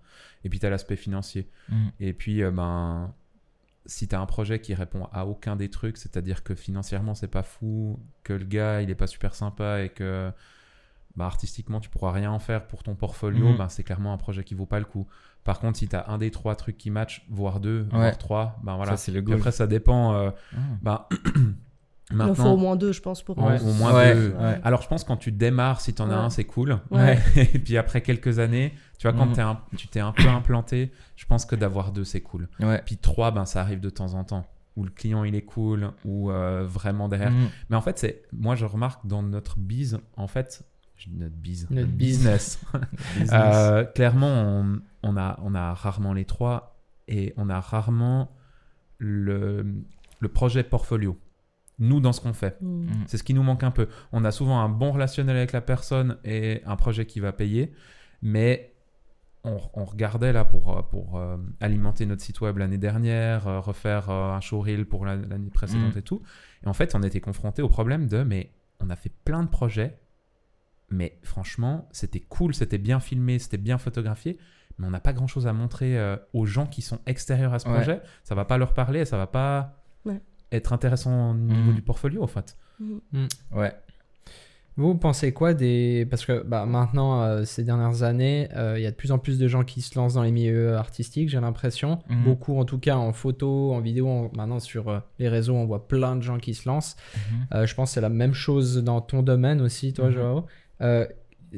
[0.43, 1.49] et puis tu as l'aspect financier.
[1.69, 1.87] Mm.
[1.99, 3.13] Et puis, euh, ben,
[3.85, 7.27] si tu as un projet qui répond à aucun des trucs, c'est-à-dire que financièrement, c'est
[7.27, 10.31] pas fou, que le gars, il est pas super sympa et que
[11.15, 14.43] bah, artistiquement, tu pourras rien en faire pour ton portfolio, ben, c'est clairement un projet
[14.43, 15.07] qui vaut pas le coup.
[15.43, 17.97] Par contre, si tu as un des trois trucs qui matchent, voire deux, Ouais.
[17.99, 18.95] voire trois, ben voilà.
[18.97, 20.13] Ça, le après, ça dépend.
[20.13, 20.29] euh,
[20.85, 21.07] Ah.
[22.11, 23.37] bah, Il en faut maintenant, au moins deux, je pense, pour.
[23.37, 23.61] au, Ouais.
[23.61, 24.29] au moins Ouais, deux.
[24.39, 24.59] ouais.
[24.63, 26.79] Alors, je pense quand tu démarres, si tu en as un, c'est cool.
[26.91, 27.19] Ouais.
[27.35, 30.91] Et puis après quelques années, tu vois, quand t'es un- tu t'es un peu implanté,
[31.15, 32.47] je pense que d'avoir deux, c'est cool.
[32.59, 32.81] Ouais.
[32.85, 34.45] Puis trois, ben, ça arrive de temps en temps.
[34.75, 37.31] Où le client, il est cool, ou euh, vraiment derrière.
[37.31, 37.49] Mm.
[37.69, 40.63] Mais en fait, c'est moi, je remarque dans notre bise, en fait,
[41.11, 42.17] notre bise, Notre bise.
[42.17, 42.61] business.
[43.19, 43.29] Business.
[43.33, 48.31] Euh, clairement, on, on a, on a rarement les trois et on a rarement
[48.99, 49.65] le,
[50.19, 51.17] le projet portfolio.
[51.79, 52.57] Nous, dans ce qu'on fait.
[52.61, 52.83] Mm.
[52.83, 52.89] Mm.
[53.07, 53.87] C'est ce qui nous manque un peu.
[54.11, 57.73] On a souvent un bon relationnel avec la personne et un projet qui va payer,
[58.21, 58.73] mais
[59.45, 63.59] on, on regardait là pour, euh, pour euh, alimenter notre site web l'année dernière, euh,
[63.61, 65.99] refaire euh, un showreel pour la- l'année précédente Mm.
[65.99, 66.21] et tout.
[66.65, 69.49] Et en fait, on était confronté au problème de, mais on a fait plein de
[69.49, 69.97] projets,
[70.89, 74.37] mais franchement, c'était cool, c'était bien filmé, c'était bien photographié,
[74.77, 77.67] mais on n'a pas grand-chose à montrer euh, aux gens qui sont extérieurs à ce
[77.69, 77.75] Ouais.
[77.75, 78.01] projet.
[78.23, 79.78] Ça va pas leur parler, ça va pas.
[80.51, 81.75] Être intéressant au niveau Mm.
[81.75, 82.55] du portfolio, en fait.
[82.79, 83.25] Mm.
[83.53, 83.73] Ouais.
[84.77, 86.07] Vous pensez quoi des...
[86.09, 89.17] Parce que bah, maintenant, euh, ces dernières années, euh, il y a de plus en
[89.19, 91.99] plus de gens qui se lancent dans les milieux artistiques, j'ai l'impression.
[92.23, 94.07] Beaucoup, en tout cas, en photo, en vidéo.
[94.07, 96.95] en- Maintenant, sur euh, les réseaux, on voit plein de gens qui se lancent.
[97.15, 97.47] Mhm.
[97.55, 100.13] Euh, je pense que c'est la même chose dans ton domaine aussi, toi, Mhm.
[100.13, 100.45] Joao.
[100.81, 101.05] Euh,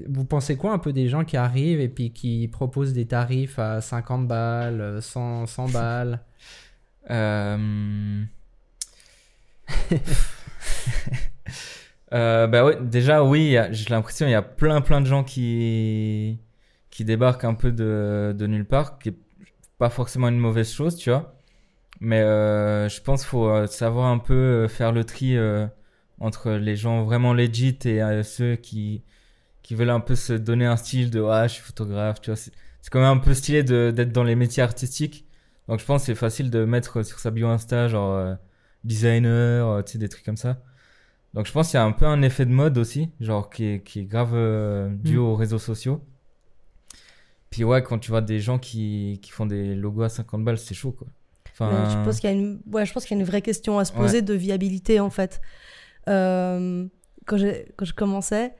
[0.09, 3.59] vous pensez quoi un peu des gens qui arrivent et puis qui proposent des tarifs
[3.59, 6.21] à 50 balles, euh, 100, 100 balles
[12.13, 12.45] Euh...
[12.45, 16.39] bah ouais, déjà oui, j'ai l'impression il y a plein plein de gens qui
[16.89, 19.15] qui débarquent un peu de, de nulle part, qui est
[19.79, 21.35] pas forcément une mauvaise chose, tu vois.
[22.01, 25.37] Mais euh, je pense qu'il faut euh, savoir un peu euh, faire le tri
[26.19, 29.03] entre les gens vraiment legit et ceux qui
[29.63, 32.37] qui veulent un peu se donner un style de ah je suis photographe, tu vois.
[32.37, 32.51] C'est
[32.91, 35.25] quand même un peu stylé d'être dans les métiers artistiques.
[35.67, 38.37] Donc je pense que c'est facile de mettre sur sa bio Insta genre
[38.83, 40.61] designer, euh, tu sais des trucs comme ça.
[41.33, 43.65] Donc je pense qu'il y a un peu un effet de mode aussi, genre qui
[43.65, 45.21] est, qui est grave euh, dû Mm.
[45.21, 46.01] aux réseaux sociaux.
[47.49, 50.57] Puis ouais, quand tu vois des gens qui, qui font des logos à 50 balles,
[50.57, 51.07] c'est chaud quoi.
[51.51, 53.41] Enfin, je pense qu'il y a une, ouais, je pense qu'il y a une vraie
[53.41, 55.41] question à se poser de viabilité en fait.
[56.07, 56.85] Euh,
[57.27, 58.53] quand, j'ai- quand je commençais,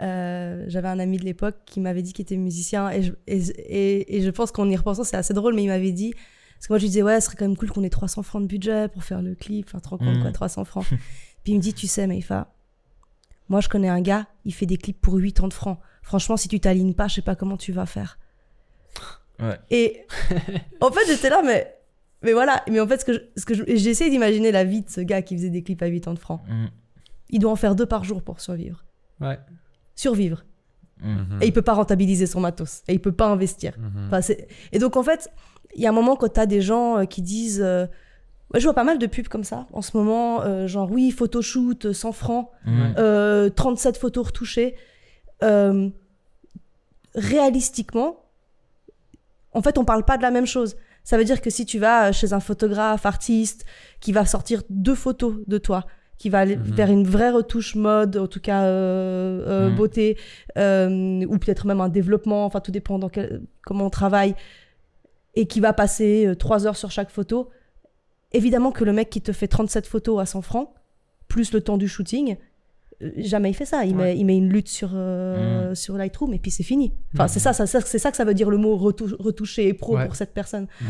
[0.00, 3.36] euh, j'avais un ami de l'époque qui m'avait dit qu'il était musicien et je, et,
[3.36, 6.14] et- et je pense qu'en y repensant c'est assez drôle, mais il m'avait dit
[6.58, 8.22] parce que moi je lui disais ouais, ce serait quand même cool qu'on ait 300
[8.22, 10.22] francs de budget pour faire le clip, enfin tu te rends compte Mhm.
[10.22, 10.84] quoi, 300 francs.
[11.44, 12.52] Puis il me dit tu sais Maïfa,
[13.48, 15.78] moi je connais un gars, il fait des clips pour 80 francs.
[16.02, 18.18] Franchement si tu t'alignes pas, je sais pas comment tu vas faire.
[19.40, 19.58] Ouais.
[19.70, 20.04] Et
[20.80, 21.72] en fait, j'étais là, mais,
[22.22, 22.64] mais voilà.
[22.68, 24.90] Mais en fait, ce que je- ce que je- j'ai essayé d'imaginer la vie de
[24.90, 26.40] ce gars qui faisait des clips à 80 francs.
[26.48, 26.66] mm,
[27.30, 28.84] Il doit en faire deux par jour pour survivre.
[29.20, 29.38] Ouais.
[29.94, 30.44] Survivre.
[31.02, 31.08] mm.
[31.12, 31.38] Mhm.
[31.42, 32.82] Et il peut pas rentabiliser son matos.
[32.88, 33.74] Et il peut pas investir.
[33.78, 34.08] Mhm.
[34.10, 34.34] Enfin,
[34.72, 35.30] et donc, en fait,
[35.74, 37.60] il y a un moment quand tu as des gens euh, qui disent.
[37.62, 37.86] euh,
[38.54, 40.42] ouais, je vois pas mal de pubs comme ça en ce moment.
[40.42, 42.48] euh, genre, oui, photoshoot, euh, 100 francs.
[42.64, 42.94] Mm.
[42.98, 44.74] euh, 37 photos retouchées.
[47.14, 48.24] Réalistiquement,
[49.52, 50.76] en fait, on parle pas de la même chose.
[51.04, 53.64] Ça veut dire que si tu vas chez un photographe, artiste,
[54.00, 55.86] qui va sortir deux photos de toi,
[56.18, 56.62] qui va aller Mhm.
[56.64, 59.74] vers une vraie retouche mode, en tout cas euh, euh, Mhm.
[59.76, 60.18] beauté,
[60.58, 64.34] euh, ou peut-être même un développement, enfin tout dépend dans quel- comment on travaille,
[65.40, 67.48] et qui va passer euh, trois heures sur chaque photo,
[68.32, 70.70] évidemment que le mec qui te fait 37 photos à 100 francs,
[71.28, 72.36] plus le temps du shooting,
[73.02, 73.84] euh, jamais il fait ça.
[73.84, 74.04] Il, Ouais.
[74.14, 76.92] met, il met une lutte sur, euh, sur Lightroom et puis c'est fini.
[77.14, 77.28] Enfin, Mhm.
[77.28, 79.74] c'est ça, ça, ça- c'est ça que ça veut dire le mot retou- retouché et
[79.74, 80.06] pro Ouais.
[80.06, 80.66] pour cette personne.
[80.80, 80.86] Mm.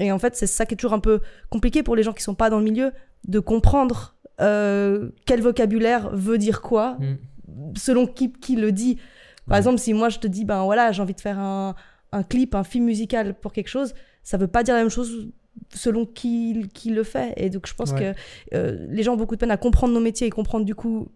[0.00, 2.22] Et en fait, c'est ça qui est toujours un peu compliqué pour les gens qui
[2.22, 2.92] sont pas dans le milieu
[3.28, 7.74] de comprendre euh, quel vocabulaire veut dire quoi Mm.
[7.76, 8.98] selon qui, qui le dit.
[9.46, 11.74] Par exemple, si moi je te dis, ben voilà, j'ai envie de faire un,
[12.12, 15.28] un clip, un film musical pour quelque chose, ça veut pas dire la même chose
[15.74, 17.34] selon qui, qui le fait.
[17.36, 18.14] Et donc je pense Ouais.
[18.50, 20.74] que euh, les gens ont beaucoup de peine à comprendre nos métiers et comprendre du
[20.74, 21.08] coup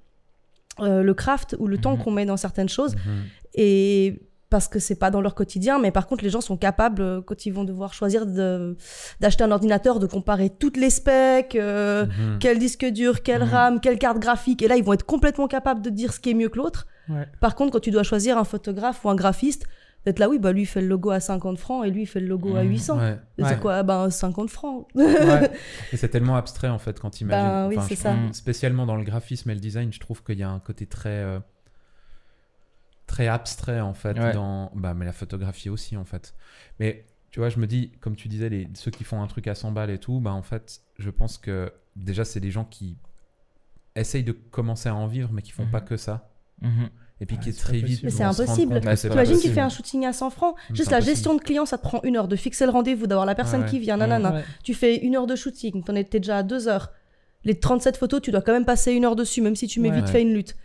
[0.81, 2.03] euh, le craft ou le temps Mhm.
[2.05, 2.95] qu'on met dans certaines choses.
[2.97, 3.25] Mhm.
[3.55, 7.03] Et parce que c'est pas dans leur quotidien, mais par contre, les gens sont capables,
[7.03, 8.77] euh, quand ils vont devoir choisir de-
[9.19, 12.39] d'acheter un ordinateur, de comparer toutes les specs, euh, Mhm.
[12.41, 13.43] quel disque dur, quelle.
[13.43, 14.63] RAM, quelle carte graphique.
[14.63, 16.87] Et là, ils vont être complètement capables de dire ce qui est mieux que l'autre.
[17.09, 17.27] Ouais.
[17.41, 19.65] Par contre, quand tu dois choisir un photographe ou un graphiste,
[20.07, 22.07] d'être là, oui, bah lui il fait le logo à 50 francs et lui il
[22.07, 22.71] fait le logo à Mhm.
[22.71, 22.99] 800.
[22.99, 23.19] Ouais.
[23.39, 23.49] Et Ouais.
[23.51, 24.87] C'est quoi Ben 50 francs.
[24.95, 25.05] Ouais.
[25.93, 27.47] Et c'est tellement abstrait en fait quand tu imagines.
[27.47, 28.15] Ben oui, c'est ça.
[28.15, 30.87] trouve- Spécialement dans le graphisme et le design, je trouve qu'il y a un côté
[30.87, 31.41] très euh,
[33.07, 34.33] très abstrait en fait Ouais.
[34.33, 36.35] dans bah mais la photographie aussi en fait.
[36.81, 39.47] Mais tu vois, je me dis comme tu disais les ceux qui font un truc
[39.49, 42.65] à 100 balles et tout, bah en fait, je pense que déjà c'est des gens
[42.65, 42.97] qui
[43.95, 45.71] essayent de commencer à en vivre mais qui font Mhm.
[45.71, 46.31] pas que ça.
[46.63, 46.91] Mhm.
[47.21, 48.03] Et puis Ouais, qui pas très vite.
[48.03, 48.81] Mais c'est impossible.
[48.81, 51.83] T'imagines qu'il fait un shooting à 100 francs Juste la gestion de client, ça te
[51.83, 53.69] prend une heure de fixer le rendez-vous, d'avoir la personne Ouais.
[53.71, 54.33] qui vient, nanana.
[54.35, 54.45] Ouais.
[54.63, 56.91] Tu fais une heure de shooting, t'en étais déjà à deux heures.
[57.45, 59.89] Les 37 photos, tu dois quand même passer une heure dessus, même si tu mets
[59.91, 59.97] Ouais.
[59.97, 60.13] vite Ouais.
[60.13, 60.57] fait une lutte.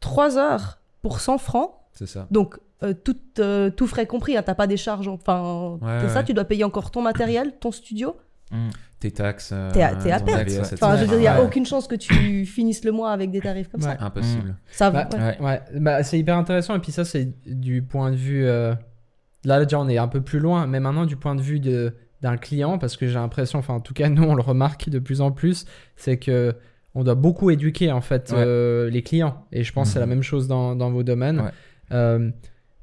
[0.00, 2.28] Trois heures pour 100 francs, C'est ça.
[2.30, 6.10] donc euh, tout, euh, tout frais compris, hein, t'as pas des charges, enfin, Ouais, c'est
[6.10, 8.14] ça, tu dois payer encore ton matériel, ton studio.
[8.52, 8.68] Mm.
[9.00, 9.50] Tes taxes.
[9.52, 10.40] euh, T'es à- t'es à ton perte.
[10.40, 11.46] AVS, Enfin, je veux dire, il n'y a Ouais.
[11.46, 13.96] aucune chance que tu finisses le mois avec des tarifs comme Ouais.
[13.96, 14.04] ça.
[14.04, 14.56] Impossible.
[14.72, 15.18] Ça Bah, ouais.
[15.20, 15.40] Ouais.
[15.40, 16.74] Ouais, bah, c'est hyper intéressant.
[16.74, 18.44] Et puis ça, c'est du point de vue...
[18.44, 18.74] euh,
[19.44, 20.66] Là, déjà, on est un peu plus loin.
[20.66, 23.80] Mais maintenant, du point de vue de d'un client, parce que j'ai l'impression, enfin en
[23.80, 26.56] tout cas nous on le remarque de plus en plus, c'est que
[26.96, 28.38] on doit beaucoup éduquer en fait Ouais.
[28.44, 29.44] euh, les clients.
[29.52, 30.14] Et je pense que c'est la Mhm.
[30.14, 31.40] même chose dans, dans vos domaines.
[31.40, 31.50] Ouais.
[31.92, 32.30] Euh,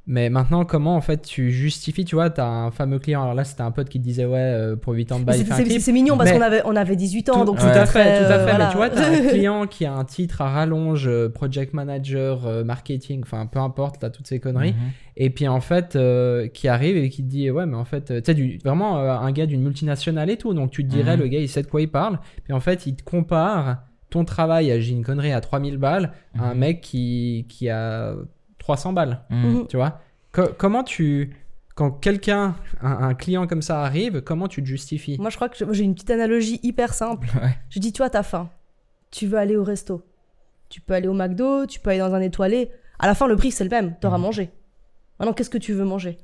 [0.07, 3.33] mais maintenant, comment en fait tu justifies, tu vois, tu as un fameux client, alors
[3.33, 5.81] là c'était un pote qui te disait ouais, euh, pour 8 ans de bail, il
[5.81, 8.31] c'est- mignon parce qu'on avait, on avait 18 ans, Tout, donc tout à fait, tout
[8.31, 8.51] à euh, fait.
[8.51, 8.65] voilà.
[8.65, 12.45] Mais tu vois, t'as un client qui a un titre à rallonge, euh, project manager,
[12.45, 14.73] euh, marketing, enfin peu importe, t'as toutes ces conneries.
[14.73, 14.79] Mhm.
[15.17, 18.21] Et puis en fait, euh, qui arrive et qui te dit ouais, mais en fait,
[18.21, 20.53] tu sais, vraiment euh, un gars d'une multinationale et tout.
[20.53, 21.23] Donc tu te dirais Mhm.
[21.23, 22.19] le gars il sait de quoi il parle.
[22.43, 23.77] Puis en fait, il te compare
[24.09, 26.59] ton travail, à- j'ai une connerie, à 3000 balles, à un Mhm.
[26.59, 28.13] mec qui, qui a
[28.65, 29.21] 300 balles.
[29.29, 29.45] Mhm.
[29.51, 29.67] Mhm.
[29.67, 29.99] Tu vois
[30.31, 31.35] Co- Comment tu.
[31.75, 35.17] Quand quelqu'un, un, un client comme ça arrive, comment tu te justifies?
[35.19, 37.27] Moi, je crois que j'ai une petite analogie hyper simple.
[37.41, 37.51] Ouais.
[37.69, 38.49] Je dis, toi, t'as faim.
[39.11, 40.01] Tu veux aller au resto.
[40.69, 42.71] Tu peux aller au McDo, tu peux aller dans un étoilé.
[42.97, 43.95] À la fin, le prix, c'est le même.
[44.01, 44.23] T'auras Mhm.
[44.23, 44.49] mangé.
[45.19, 46.17] Maintenant, qu'est-ce que tu veux manger?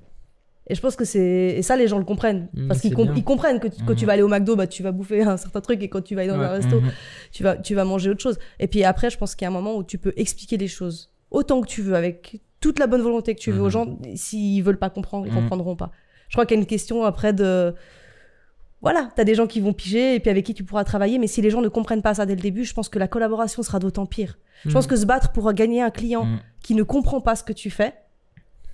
[0.68, 1.56] Et je pense que c'est.
[1.58, 2.48] Et ça, les gens le comprennent.
[2.54, 4.84] Mhm, Parce qu'ils com- comprennent que tu- quand tu vas aller au McDo, bah, tu
[4.84, 5.84] vas bouffer un certain truc.
[5.84, 6.46] Et quand tu vas aller dans Ouais.
[6.46, 6.82] un resto,
[7.34, 8.40] tu, vas, tu vas manger autre chose.
[8.60, 10.68] Et puis après, je pense qu'il y a un moment où tu peux expliquer les
[10.70, 13.66] choses autant que tu veux, avec toute la bonne volonté que tu veux Mhm.
[13.66, 13.98] aux gens.
[14.16, 15.40] S'ils veulent pas comprendre, ils Mhm.
[15.42, 15.92] comprendront pas.
[16.30, 17.74] Je crois qu'il y a une question après de.
[18.82, 21.28] Voilà, t'as des gens qui vont piger et puis avec qui tu pourras travailler, mais
[21.28, 23.62] si les gens ne comprennent pas ça dès le début, je pense que la collaboration
[23.62, 24.40] sera d'autant pire.
[24.66, 24.90] Je pense Mhm.
[24.90, 26.40] que se battre pour gagner un client Mhm.
[26.64, 27.94] qui ne comprend pas ce que tu fais,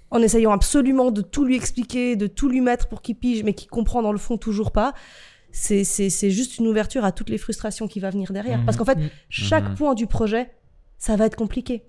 [0.10, 3.54] en essayant absolument de tout lui expliquer, de tout lui mettre pour qu'il pige, mais
[3.54, 4.94] qui comprend dans le fond toujours pas,
[5.52, 8.60] c'est c'est- c'est juste une ouverture à toutes les frustrations qui va venir derrière.
[8.60, 8.66] Mhm.
[8.66, 9.10] Parce qu'en fait, Mhm.
[9.30, 9.76] chaque Mhm.
[9.76, 10.52] point du projet,
[10.98, 11.84] ça va être compliqué.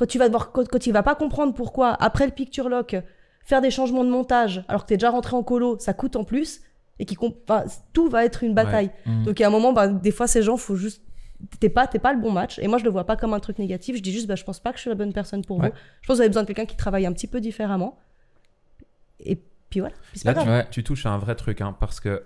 [0.00, 2.96] Quand tu vas devoir, quand, quand il va pas comprendre pourquoi, après le picture lock,
[3.44, 6.16] faire des changements de montage, alors que tu es déjà rentré en colo, ça coûte
[6.16, 6.62] en plus,
[6.98, 8.90] et qui enfin, tout va être une bataille.
[9.04, 9.24] Mhm.
[9.24, 11.02] Donc, il y a un moment, bah, des fois, ces gens, faut juste.
[11.58, 12.58] T'es pas, t'es pas le bon match.
[12.60, 13.94] Et moi, je le vois pas comme un truc négatif.
[13.96, 15.68] Je dis juste, bah, je pense pas que je suis la bonne personne pour Ouais.
[15.68, 15.74] vous.
[16.00, 17.98] Je pense que vous avez besoin de quelqu'un qui travaille un petit peu différemment.
[19.20, 19.36] Et
[19.68, 19.94] puis voilà.
[20.12, 20.58] Puis c'est Là, pas tu, grave.
[20.60, 20.66] Ouais.
[20.70, 22.22] tu touches à un vrai truc, hein, parce que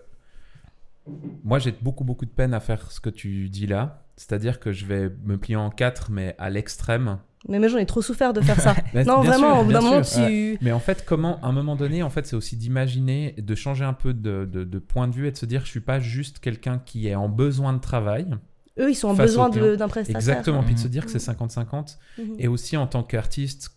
[1.42, 4.02] moi, j'ai beaucoup, beaucoup de peine à faire ce que tu dis là.
[4.16, 7.18] C'est-à-dire que je vais me plier en quatre, mais à l'extrême.
[7.48, 8.74] Mais, mais j'en ai trop souffert de faire ça.
[8.94, 10.56] Mais non, vraiment, sûr, au bout d'un moment, tu.
[10.62, 13.84] Mais en fait, comment, à un moment donné, en fait, c'est aussi d'imaginer, de changer
[13.84, 16.00] un peu de, de- de point de vue et de se dire, je suis pas
[16.00, 18.34] juste quelqu'un qui est en besoin de travail.
[18.78, 20.16] Eux, ils sont en besoin d'un prestataire.
[20.16, 20.62] Exactement.
[20.62, 20.90] Puis de se Mhm.
[20.90, 21.98] dire que c'est 50-50.
[22.18, 22.34] Mhm.
[22.38, 23.70] Et aussi en tant qu'artiste,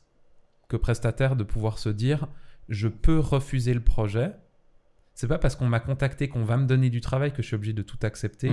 [0.70, 2.28] que prestataire, de pouvoir se dire,
[2.70, 4.32] je peux refuser le projet.
[5.14, 7.56] C'est pas parce qu'on m'a contacté qu'on va me donner du travail que je suis
[7.56, 8.52] obligé de tout accepter.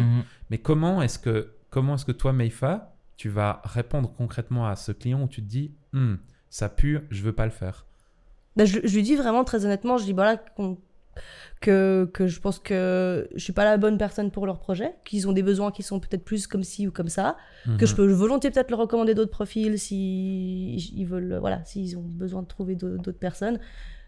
[0.50, 4.92] Mais comment est-ce que, comment est-ce que toi, Meifa, tu vas répondre concrètement à ce
[4.92, 6.14] client où tu te dis, Hmm,
[6.50, 7.86] ça pue, je veux pas le faire.
[8.56, 10.36] Bah, je, je lui dis vraiment très honnêtement, je dis voilà
[11.60, 15.28] que, que je pense que je suis pas la bonne personne pour leur projet, qu'ils
[15.28, 17.36] ont des besoins qui sont peut-être plus comme ci ou comme ça,
[17.78, 17.96] que je Mhm.
[17.96, 22.48] peux volontiers peut-être leur recommander d'autres profils si ils veulent, voilà, s'ils ont besoin de
[22.48, 23.58] trouver d'au- d'autres personnes,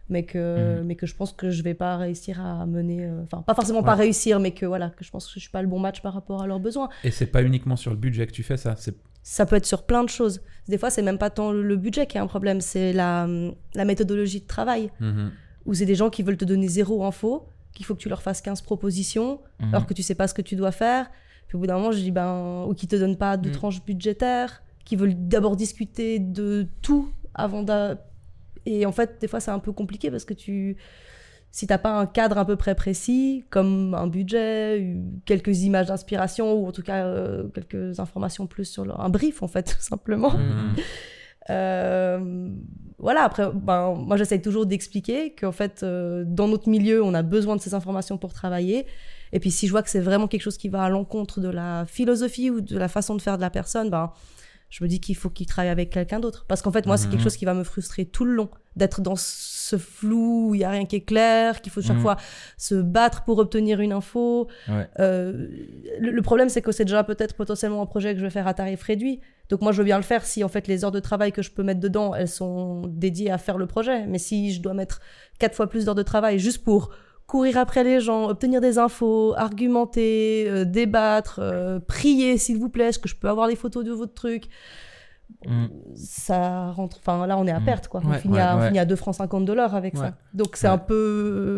[0.09, 3.43] mais que, mais que je pense que je vais pas réussir à mener, euh, enfin
[3.43, 5.69] pas forcément pas réussir, mais que voilà, que je pense que je suis pas le
[5.69, 6.89] bon match par rapport à leurs besoins.
[7.05, 8.75] Et c'est pas uniquement sur le budget que tu fais ça.
[8.77, 10.41] C'est Ça peut être sur plein de choses.
[10.69, 13.27] Des fois, c'est même pas tant le budget qui est un problème, c'est la,
[13.75, 14.91] la méthodologie de travail.
[15.01, 15.31] Mhm.
[15.65, 18.23] où c'est des gens qui veulent te donner zéro info, qu'il faut que tu leur
[18.23, 19.71] fasses 15 propositions, Mhm.
[19.75, 21.11] alors que tu sais pas ce que tu dois faire.
[21.49, 23.53] Puis au bout d'un moment, je dis, ben, ou qui te donnent pas de Mm.
[23.53, 27.97] tranche budgétaire, qui veulent d'abord discuter de tout avant d'a...
[28.67, 30.77] Et en fait, des fois, c'est un peu compliqué parce que tu.
[31.53, 36.53] Si t'as pas un cadre à peu près précis, comme un budget, quelques images d'inspiration,
[36.53, 39.01] ou en tout cas euh, quelques informations plus sur leur...
[39.01, 40.33] un brief, en fait, tout simplement.
[40.33, 40.75] Mhm.
[41.51, 42.49] Euh,
[42.99, 47.23] voilà, après, ben, moi j'essaye toujours d'expliquer qu'en fait, euh, dans notre milieu, on a
[47.23, 48.87] besoin de ces informations pour travailler.
[49.33, 51.49] Et puis si je vois que c'est vraiment quelque chose qui va à l'encontre de
[51.49, 54.13] la philosophie ou de la façon de faire de la personne, ben,
[54.71, 56.45] je me dis qu'il faut qu'il travaille avec quelqu'un d'autre.
[56.49, 57.25] Parce qu'en fait, moi, c'est quelque Mhm.
[57.25, 60.65] chose qui va me frustrer tout le long, d'être dans ce flou où il n'y
[60.65, 62.03] a rien qui est clair, qu'il faut chaque Mhm.
[62.03, 62.17] fois
[62.59, 64.49] se battre pour obtenir une info.
[64.69, 64.89] Ouais.
[64.99, 65.49] Euh,
[66.01, 68.47] le, le problème, c'est que c'est déjà peut-être potentiellement un projet que je vais faire
[68.47, 69.21] à tarif réduit.
[69.49, 71.41] Donc moi, je veux bien le faire si en fait les heures de travail que
[71.43, 74.05] je peux mettre dedans, elles sont dédiées à faire le projet.
[74.07, 75.01] Mais si je dois mettre
[75.39, 76.91] quatre fois plus d'heures de travail juste pour
[77.27, 82.87] courir après les gens, obtenir des infos, argumenter, euh, débattre, euh, prier s'il vous plaît,
[82.87, 84.45] est-ce que je peux avoir les photos de votre truc?
[85.45, 85.69] Mhm.
[85.97, 86.99] Ça rentre.
[87.01, 87.65] Enfin là, on est à Mm.
[87.65, 88.01] perte quoi.
[88.05, 88.19] on, Ouais.
[88.19, 88.67] finit Ouais, à, on ouais.
[88.69, 90.17] finit à 2 francs 50 dollars avec ça.
[90.35, 90.95] Donc c'est un peu.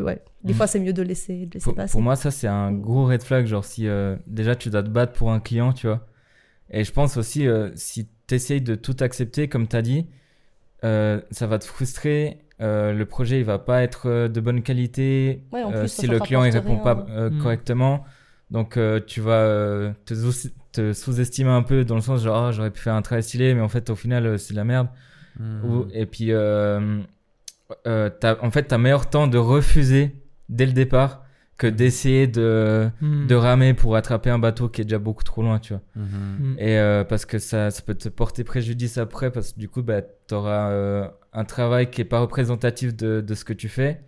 [0.00, 0.22] euh, ouais.
[0.42, 0.56] Des Mm.
[0.56, 1.92] fois, c'est mieux de laisser, de laisser Pour, passer.
[1.92, 3.44] pour moi, ça, c'est un gros red flag.
[3.46, 6.06] Genre, si euh, déjà tu dois te battre pour un client, tu vois.
[6.70, 10.06] Et je pense aussi, si tu essayes de tout accepter, comme tu as dit,
[10.82, 12.38] ça va te frustrer.
[12.60, 15.44] Euh, le projet, il va pas être euh, de bonne qualité.
[15.52, 16.82] Ouais, en euh, si le client il répond rien.
[16.82, 17.38] pas euh, Mm.
[17.38, 18.04] correctement.
[18.50, 22.36] Donc, euh, tu vas euh, te, sous- te sous-estimer un peu dans le sens genre,
[22.46, 24.58] Ah, j'aurais pu faire un travail stylé, mais en fait, au final, euh, c'est de
[24.58, 24.88] la merde.
[25.64, 27.00] Ou- et puis, euh,
[27.86, 30.16] euh, t'as- en fait, tu as meilleur temps de refuser
[30.48, 31.24] dès le départ
[31.58, 35.58] que d'essayer de, de ramer pour attraper un bateau qui est déjà beaucoup trop loin,
[35.58, 35.82] tu vois.
[35.96, 36.04] Mhm.
[36.38, 36.54] Hmm.
[36.58, 39.82] Et euh, parce que ça, ça peut te porter préjudice après, parce que du coup,
[39.82, 40.70] bah, tu auras
[41.32, 44.00] un travail qui est pas représentatif de, de ce que tu fais.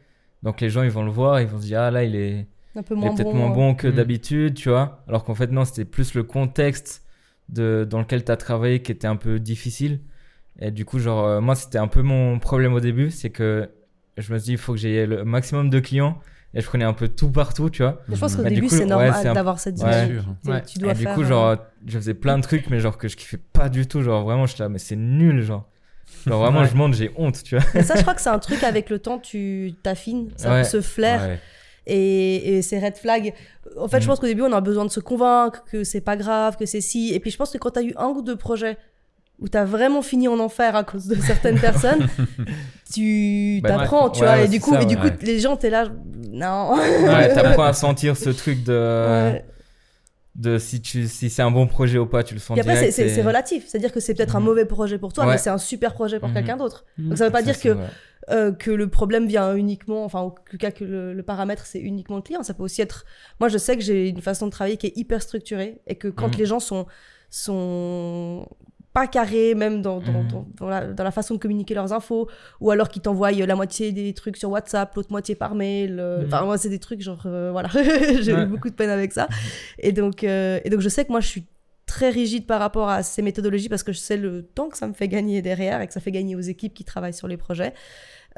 [0.42, 2.46] Donc les gens, ils vont le voir, ils vont se dire, ah là, il est,
[2.76, 3.37] Un peu il est peut-être bon.
[3.38, 3.92] moins bon que Mm.
[3.92, 5.02] d'habitude, tu vois.
[5.09, 7.04] Alors qu'en fait, non, c'était plus le contexte
[7.48, 10.00] de, dans lequel tu as travaillé qui était un peu difficile.
[10.61, 13.70] Et du coup, genre, euh, moi, c'était un peu mon problème au début, c'est que
[14.16, 16.18] je me suis dit, il faut que j'ai le maximum de clients.
[16.52, 18.00] et je prenais un peu tout partout, tu vois.
[18.09, 20.09] Mais je pense qu'au du début, coup, c'est ouais, normal un- d'avoir cette Ouais.
[20.09, 20.62] Tu- Ouais.
[20.66, 21.56] Tu dois et du coup, euh, genre,
[21.87, 24.02] je faisais plein de trucs, mais genre que je kiffais pas du tout.
[24.02, 25.68] Genre, vraiment, j'étais là, mais c'est nul, genre.
[26.26, 26.68] Genre, vraiment, Ouais.
[26.70, 27.64] je monte, j'ai honte, tu vois.
[27.74, 30.64] Mais ça, je crois que c'est un truc avec le temps, tu t'affines, ça Ouais.
[30.64, 31.20] se flaire.
[31.22, 31.38] Ouais.
[31.86, 33.32] et, et ces red flags.
[33.78, 34.08] En fait, je Mhm.
[34.10, 36.82] pense qu'au début, on a besoin de se convaincre que c'est pas grave, que c'est
[36.82, 37.12] si.
[37.14, 38.76] Et puis, je pense que quand t'as eu un ou deux projets
[39.40, 42.06] où t'as vraiment fini en enfer à cause de certaines personnes,
[42.92, 44.40] tu Bah, t'apprends, tu vois.
[44.42, 45.86] et du coup, ça, et du coup, les gens, t'es là,
[46.30, 46.74] non.
[46.76, 49.40] Ouais, t'apprends à sentir ce truc de.
[50.36, 52.74] De si, tu, si c'est un bon projet ou pas, tu le sens Et après,
[52.74, 52.94] c'est- direct.
[52.96, 53.64] c'est et- c'est relatif.
[53.66, 54.46] C'est-à-dire que c'est peut-être un Mhm.
[54.46, 55.32] mauvais projet pour toi, Ouais.
[55.32, 56.34] mais c'est un super projet pour Mhm.
[56.34, 56.84] quelqu'un d'autre.
[56.98, 57.08] Mhm.
[57.08, 57.76] Donc ça veut pas Ça, dire que,
[58.30, 61.80] euh, que le problème vient uniquement, enfin, en tout cas que le, le paramètre c'est
[61.80, 62.44] uniquement le client.
[62.44, 63.04] Ça peut aussi être.
[63.40, 66.06] Moi, je sais que j'ai une façon de travailler qui est hyper structurée et que
[66.06, 66.86] quand les gens sont,
[67.28, 68.46] sont
[68.92, 70.29] pas carrés, même dans, dans, Mhm.
[70.29, 72.29] dans, dans la, dans la façon de communiquer leurs infos,
[72.61, 75.98] ou alors qu'ils t'envoient la moitié des trucs sur WhatsApp, l'autre moitié par mail.
[76.00, 76.26] euh, Mhm.
[76.26, 77.68] Enfin, moi, c'est des trucs genre, euh, voilà,
[78.22, 78.42] j'ai Ouais.
[78.42, 79.29] eu beaucoup de peine avec ça.
[79.79, 81.46] Et donc, euh, et donc, je sais que moi, je suis
[81.87, 84.87] très rigide par rapport à ces méthodologies parce que je sais le temps que ça
[84.87, 87.37] me fait gagner derrière et que ça fait gagner aux équipes qui travaillent sur les
[87.37, 87.74] projets.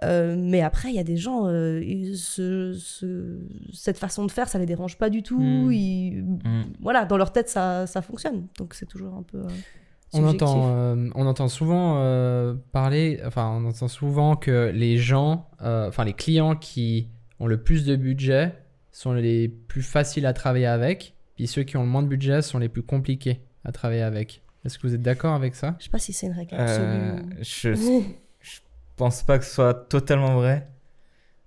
[0.05, 3.39] Euh, mais après, il y a des gens, euh, ils- ce- ce-
[3.75, 5.71] cette façon de faire, ça les dérange pas du tout.
[5.71, 6.25] Ils-.
[6.81, 8.47] Voilà, dans leur tête, ça, ça fonctionne.
[8.59, 9.39] Donc c'est toujours un peu.
[9.39, 9.49] euh,
[10.15, 15.49] On entend, euh, on entend souvent euh, parler, enfin, on entend souvent que les gens,
[15.63, 17.09] euh, enfin, les clients qui
[17.41, 18.55] ont le plus de budget
[18.91, 22.43] sont les plus faciles à travailler avec, puis ceux qui ont le moins de budget
[22.43, 24.43] sont les plus compliqués à travailler avec.
[24.65, 25.75] Est-ce que vous êtes d'accord avec ça?
[25.79, 28.05] Je sais pas si c'est une règle Euh, absolue.
[28.41, 28.59] je
[28.97, 30.69] pense pas que ce soit totalement vrai.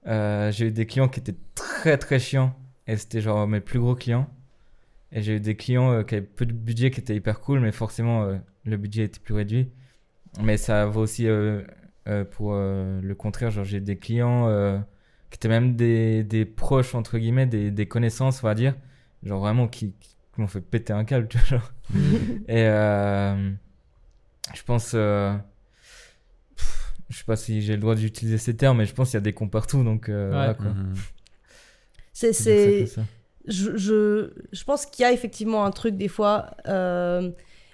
[0.08, 2.54] Euh, j'ai eu des clients qui étaient très très chiants
[2.88, 4.28] et c'était genre mes plus gros clients.
[5.15, 7.62] Et j'ai eu des clients euh, qui avaient peu de budget qui étaient hyper cool,
[7.62, 9.71] mais forcément euh, le budget était plus réduit.
[10.43, 11.62] Mais ça vaut aussi euh,
[12.08, 13.49] euh, pour euh, le contraire.
[13.49, 14.78] Genre j'ai des clients euh,
[15.32, 18.75] qui étaient même des, des proches entre guillemets, des, des connaissances on va dire,
[19.23, 21.47] genre vraiment qui, qui m'ont fait péter un câble, tu vois.
[21.47, 21.71] Genre.
[22.49, 23.51] Et euh,
[24.54, 24.91] je pense.
[24.95, 25.34] euh,
[26.58, 29.15] pff, je sais pas si j'ai le droit d'utiliser ces termes, mais je pense qu'il
[29.17, 30.32] y a des cons partout, donc euh, Ouais.
[30.36, 30.71] voilà quoi.
[30.73, 30.93] Mhm.
[32.12, 32.86] C'est,
[33.47, 36.47] Je, je, je pense qu'il y a effectivement un truc des fois.
[36.67, 37.31] euh,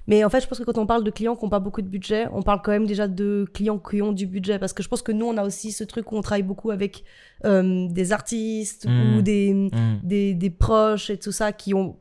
[0.08, 1.82] mais en fait, je pense que quand on parle de clients qui n'ont pas beaucoup
[1.84, 4.58] de budget, on parle quand même déjà de clients qui ont du budget.
[4.60, 6.72] Parce que je pense que nous, on a aussi ce truc où on travaille beaucoup
[6.72, 7.04] avec
[7.46, 9.16] euh, des artistes Mm.
[9.18, 10.00] ou des, Mm.
[10.04, 11.98] des, des proches et tout ça qui ont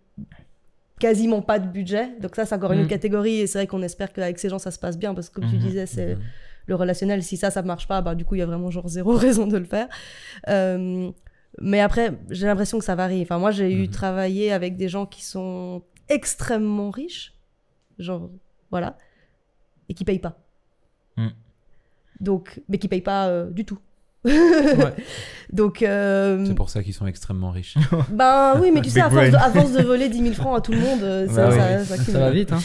[0.99, 2.09] quasiment pas de budget.
[2.21, 2.83] Donc ça, c'est encore une Mm.
[2.83, 3.41] autre catégorie.
[3.41, 5.15] Et c'est vrai qu'on espère qu'avec ces gens, ça se passe bien.
[5.15, 5.63] Parce que comme tu Mhm.
[5.63, 6.17] disais, c'est
[6.67, 7.23] le relationnel.
[7.23, 9.47] Si ça, ça marche pas, bah, du coup, il y a vraiment genre zéro raison
[9.47, 9.89] de le faire.
[10.49, 11.11] Euh,
[11.61, 13.23] mais après, j'ai l'impression que ça varie.
[13.23, 13.91] Enfin, moi, j'ai eu Mhm.
[13.91, 17.35] travaillé avec des gens qui sont extrêmement riches,
[17.99, 18.31] genre,
[18.71, 18.97] voilà,
[19.89, 20.39] et qui payent pas.
[21.17, 21.29] Mm.
[22.21, 23.79] Donc, mais qui payent pas euh, du tout.
[24.25, 24.33] Ouais.
[25.53, 27.77] Donc, euh, C'est pour ça qu'ils sont extrêmement riches.
[28.11, 29.41] ben oui, mais tu sais, à force, de, brain.
[29.47, 31.95] à force de voler 10 000 francs à tout le monde, euh, ça, Bah ça,
[31.97, 32.05] oui.
[32.05, 32.61] ça va vite, hein.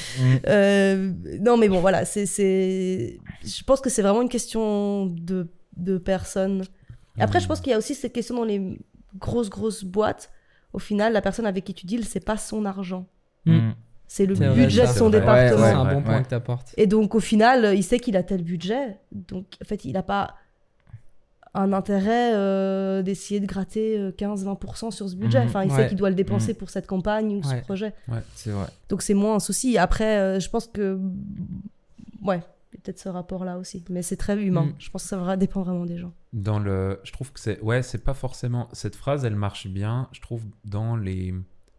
[0.48, 2.26] Euh, non, mais bon, voilà, c'est...
[2.26, 6.64] Je pense que c'est vraiment une question de, de personnes.
[7.20, 8.80] Après, je pense qu'il y a aussi cette question dans les
[9.18, 10.32] grosses, grosses boîtes.
[10.74, 13.08] Au final, la personne avec qui tu deals, c'est pas son argent.
[13.46, 13.72] Mm.
[14.08, 15.58] C'est le C'est vrai, budget de son département.
[15.66, 16.24] C'est un ouais, bon point ouais.
[16.24, 16.74] que tu apportes.
[16.78, 19.00] Et donc, au final, il sait qu'il a tel budget.
[19.12, 20.36] Donc, en fait, il n'a pas
[21.58, 25.40] un intérêt euh, d'essayer de gratter euh, 15-20% sur ce budget.
[25.40, 25.78] Enfin, il Ouais.
[25.78, 27.60] sait qu'il doit le dépenser pour cette campagne ou Ouais.
[27.60, 27.94] ce projet.
[28.36, 28.68] C'est vrai.
[28.90, 29.78] Donc c'est moins un souci.
[29.78, 31.00] Après, euh, je pense que.
[32.24, 32.42] Ouais,
[32.78, 33.84] peut-être ce rapport-là aussi.
[33.90, 34.66] Mais c'est très humain.
[34.66, 34.76] Mm.
[34.80, 36.14] Je pense que ça va- dépend vraiment des gens.
[36.34, 40.08] Dans le, je trouve que c'est, ouais, c'est pas forcément cette phrase, elle marche bien.
[40.12, 41.34] Je trouve dans les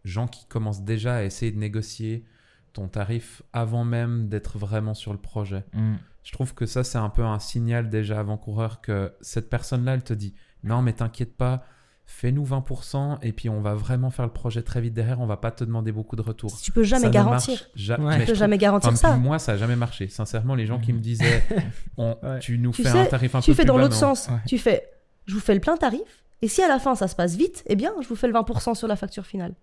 [0.05, 2.25] gens qui commencent déjà à essayer de négocier
[2.73, 5.65] ton tarif avant même d'être vraiment sur le projet.
[5.73, 5.95] Mm.
[6.23, 10.03] Je trouve que ça, c'est un peu un signal déjà avant-coureur que cette personne-là, elle
[10.05, 11.65] te dit Non, mais t'inquiète pas,
[12.09, 15.37] fais-nous 20% et puis on va vraiment faire le projet très vite derrière, on va
[15.37, 16.57] pas te demander beaucoup de retours.
[16.61, 17.55] Tu peux jamais Ça garantir.
[17.55, 18.05] marche ja- Ouais.
[18.07, 19.17] mais Tu peux trouve- jamais garantir enfin, ça.
[19.17, 20.09] Moi, ça a jamais marché.
[20.09, 21.43] Sincèrement, les gens qui me disaient
[21.99, 22.39] on- Ouais.
[22.39, 23.95] Tu nous Tu fais sais, un tarif un tu peu fais plus dans bas, l'autre
[23.95, 24.29] sens.
[24.29, 24.37] Ouais.
[24.47, 24.89] Tu fais
[25.27, 26.01] Je vous fais le plein tarif.
[26.43, 28.33] Et si à la fin ça se passe vite, eh bien, je vous fais le
[28.35, 29.55] 20% sur la facture finale.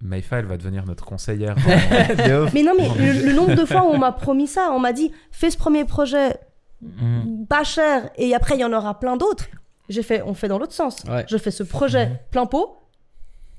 [0.00, 1.54] Maïfa, elle va devenir notre conseillère.
[2.54, 2.88] Mais non, mais
[3.22, 5.84] le nombre de fois où on m'a promis ça, on m'a dit Fais ce premier
[5.84, 6.36] projet
[6.82, 7.44] Mm.
[7.46, 9.44] pas cher et après il y en aura plein d'autres.
[9.90, 11.04] J'ai fait On fait dans l'autre sens.
[11.08, 11.26] Ouais.
[11.28, 12.76] Je fais ce projet plein pot.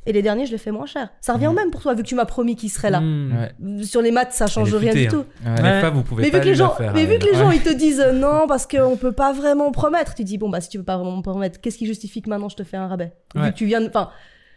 [0.08, 1.10] Et les derniers, je les fais moins cher.
[1.22, 1.58] Ça revient au Mhm.
[1.58, 3.02] même pour toi, vu que tu m'as promis qu'il serait là.
[3.02, 3.84] Ouais.
[3.84, 5.10] Sur les maths, ça change rien du hein.
[5.12, 5.26] tout.
[5.46, 5.62] Ouais.
[5.62, 6.92] Maïfa, vous pouvez Mais pas vu que les gens, faire.
[6.96, 9.72] mais vu que les gens ils te disent euh, non parce qu'on peut pas vraiment
[9.72, 12.30] promettre, tu dis bon bah si tu peux pas vraiment promettre, qu'est-ce qui justifie que
[12.32, 13.12] maintenant je te fais un rabais?
[13.36, 14.10] Vu que tu viens, de- enfin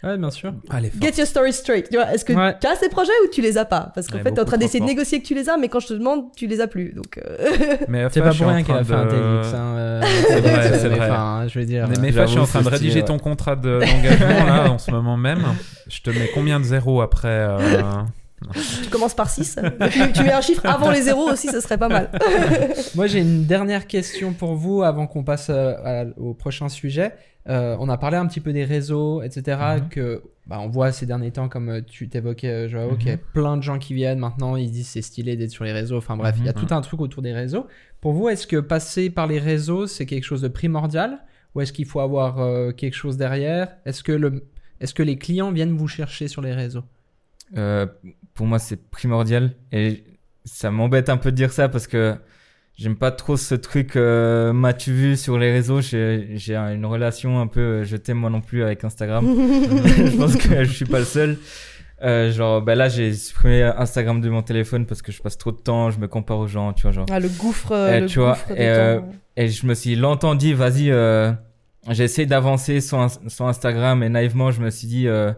[0.05, 0.53] Ouais, bien sûr.
[0.71, 1.01] Allez, fort.
[1.01, 1.89] Get your story straight.
[1.89, 2.55] Tu vois, est-ce que Ouais.
[2.61, 3.91] tu as ces projets ou tu les as pas?
[3.95, 5.57] Parce qu'en Ouais, fait, tu es en train d'essayer de négocier que tu les as,
[5.57, 6.93] mais quand je te demande, tu les as plus.
[6.93, 7.37] Donc, euh,
[7.89, 9.55] Mais C'est pas pour en rien qu'elle a fait un de- TEDx.
[9.55, 11.11] Hein, euh, C'est vrai, c'est mais vrai.
[11.11, 11.87] Enfin, je veux dire.
[11.89, 14.71] Mais, euh, mais Fa, je suis en train de rédiger ton contrat de- d'engagement là
[14.71, 15.43] en ce moment même.
[15.89, 17.59] Je te mets combien de zéros après euh,
[18.83, 19.59] tu commences par 6.
[19.91, 22.11] tu, tu mets un chiffre avant les zéros aussi, ce serait pas mal.
[22.95, 27.13] Moi, j'ai une dernière question pour vous avant qu'on passe euh, à- au prochain sujet.
[27.49, 29.59] Euh, on a parlé un petit peu des réseaux, etc.
[29.81, 29.89] Mhm.
[29.91, 33.13] Que bah, on voit ces derniers temps, comme euh, tu t'évoquais, euh, Joao, qu'il y
[33.13, 34.57] a plein de gens qui viennent maintenant.
[34.57, 35.99] Ils disent c'est stylé d'être sur les réseaux.
[35.99, 36.67] Enfin bref, il y a Mhm.
[36.67, 37.67] tout un truc autour des réseaux.
[38.01, 41.19] Pour vous, est-ce que passer par les réseaux, c'est quelque chose de primordial?
[41.55, 43.69] Ou est-ce qu'il faut avoir euh, quelque chose derrière?
[43.85, 44.47] Est-ce que le
[44.81, 46.83] est-ce que les clients viennent vous chercher sur les réseaux?
[47.57, 47.87] Euh,
[48.35, 49.53] pour moi, c'est primordial.
[49.71, 50.03] Et
[50.45, 52.17] ça m'embête un peu de dire ça parce que
[52.77, 55.81] j'aime pas trop ce truc euh, m'as-tu vu sur les réseaux?
[55.81, 59.25] J'ai j'ai un- une relation un peu euh, je t'aime moi non plus avec Instagram.
[59.27, 61.39] je pense que je suis pas le seul.
[62.03, 65.53] Euh, genre, bah là, j'ai supprimé Instagram de mon téléphone parce que je passe trop
[65.53, 67.07] de temps, je me compare aux gens, tu vois, genre.
[67.11, 69.09] Ah, le gouffre, euh, Eh, le tu vois, gouffre et, euh, temps.
[69.37, 71.33] Et je me suis longtemps dit, vas-y, euh,
[71.91, 75.33] j'essaie d'avancer sur, Ins- sur Instagram et naïvement, je me suis dit, euh,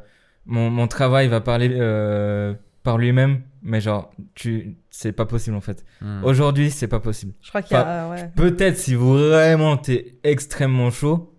[0.46, 5.60] mon, mon travail va parler euh, par lui-même, mais genre, tu, c'est pas possible en
[5.60, 5.84] fait.
[6.00, 6.22] hmm.
[6.24, 7.32] Aujourd'hui, c'est pas possible.
[7.42, 8.08] Je crois qu'il y a.
[8.10, 8.30] ouais.
[8.36, 11.34] Peut-être si vraiment t'es extrêmement chaud,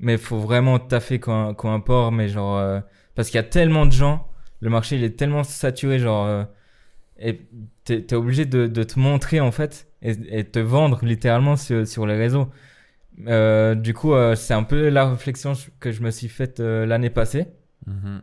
[0.00, 2.80] mais faut vraiment taffer comme un, comme un porc, mais genre, euh,
[3.14, 4.26] parce qu'il y a tellement de gens,
[4.60, 6.44] le marché il est tellement saturé, genre, euh,
[7.20, 7.40] et
[7.84, 11.86] t'es t'es obligé de, de te montrer en fait, et, et te vendre littéralement sur,
[11.86, 12.48] sur les réseaux.
[13.26, 16.86] Euh, du coup, euh, c'est un peu la réflexion que je me suis faite euh,
[16.86, 17.46] l'année passée,
[17.86, 18.22] Mhm.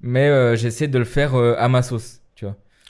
[0.00, 2.20] mais euh, j'essaie de le faire euh, à ma sauce.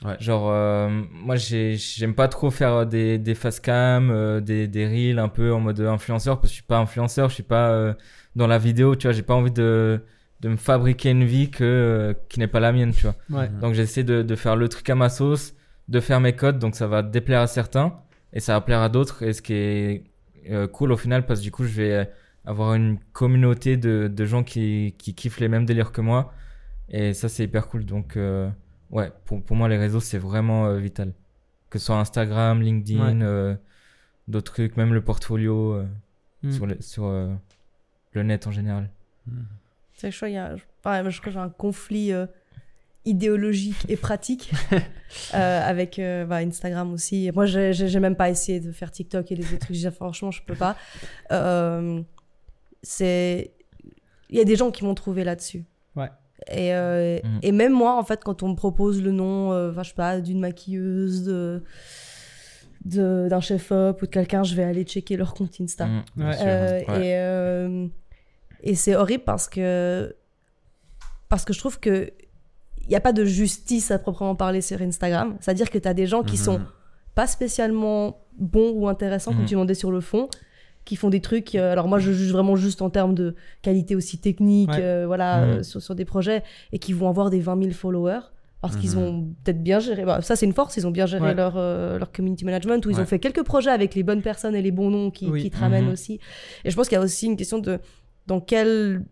[0.05, 0.15] Ouais.
[0.19, 4.85] Genre, euh, moi, j'ai- j'aime pas trop faire des, des face cam, euh, des, des
[4.85, 7.71] reels un peu en mode influenceur, parce que je suis pas influenceur, je suis pas
[7.71, 7.93] euh,
[8.35, 10.03] dans la vidéo, tu vois, j'ai pas envie de,
[10.41, 13.15] de me fabriquer une vie que, euh, qui n'est pas la mienne, tu vois.
[13.31, 13.49] Ouais.
[13.49, 13.59] Mhm.
[13.59, 15.55] Donc, j'essaie de, de faire le truc à ma sauce,
[15.87, 17.95] de faire mes codes, donc ça va déplaire à certains,
[18.33, 20.03] et ça va plaire à d'autres, et ce qui est
[20.51, 22.09] euh, cool au final, parce que du coup, je vais
[22.45, 26.33] avoir une communauté de, de gens qui, qui kiffent les mêmes délires que moi,
[26.89, 28.15] et ça, c'est hyper cool, donc...
[28.91, 31.13] Ouais, pour, pour moi, les réseaux, c'est vraiment euh, vital.
[31.69, 33.25] Que ce soit Instagram, LinkedIn, Ouais.
[33.25, 33.55] euh,
[34.27, 35.85] d'autres trucs, même le portfolio euh,
[36.43, 36.51] Mm.
[36.51, 37.33] sur, le, sur euh,
[38.13, 38.89] le net en général.
[39.95, 40.55] C'est chaud, il y a.
[40.55, 42.27] je- ouais, moi, je crois que j'ai un conflit euh,
[43.05, 44.51] idéologique et pratique
[45.33, 47.31] euh, avec euh, bah, Instagram aussi.
[47.33, 49.89] Moi, j'ai même pas essayé de faire TikTok et les autres trucs.
[49.95, 50.77] Franchement, je peux pas.
[51.31, 52.01] Euh,
[52.83, 53.51] c'est.
[54.29, 55.63] Il y a des gens qui m'ont trouvé là-dessus.
[56.51, 57.39] Et, euh, Mhm.
[57.43, 60.19] et même moi, en fait, quand on me propose le nom, euh, je sais pas,
[60.21, 61.61] d'une maquilleuse, de
[62.85, 65.87] d'un chef-op ou de quelqu'un, je vais aller checker leur compte Insta.
[65.87, 66.03] Mm.
[66.19, 67.07] Euh, Ouais.
[67.07, 67.87] Et, euh,
[68.63, 70.15] et c'est horrible parce que,
[71.27, 72.09] parce que je trouve que
[72.83, 75.35] il n'y a pas de justice à proprement parler sur Instagram.
[75.41, 76.43] C'est-à-dire que tu as des gens qui Mhm.
[76.43, 76.61] sont
[77.15, 79.47] pas spécialement bons ou intéressants, comme Mhm.
[79.47, 80.29] tu demandais sur le fond,
[80.87, 81.53] qui font des trucs.
[81.53, 84.79] euh, alors moi, je juge vraiment juste en termes de qualité aussi technique, Ouais.
[84.81, 85.49] euh, voilà, Mhm.
[85.59, 88.21] euh, sur, sur des projets, et qui vont avoir des 20 000 followers.
[88.61, 88.97] Parce qu'ils Mhm.
[89.03, 90.03] ont peut-être bien géré.
[90.03, 90.77] bah, ça, c'est une force.
[90.77, 91.35] Ils ont bien géré Ouais.
[91.35, 93.01] leur, euh, leur community management, ou ils Ouais.
[93.03, 95.43] ont fait quelques projets avec les bonnes personnes et les bons noms qui, Oui.
[95.43, 95.91] qui te ramènent Mhm.
[95.93, 96.19] aussi.
[96.65, 97.79] Et je pense qu'il y a aussi une question de
[98.25, 99.03] dans quel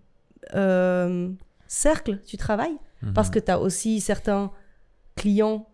[0.56, 1.30] euh,
[1.68, 2.78] cercle tu travailles.
[3.14, 4.52] Parce que tu as aussi certains
[5.16, 5.68] clients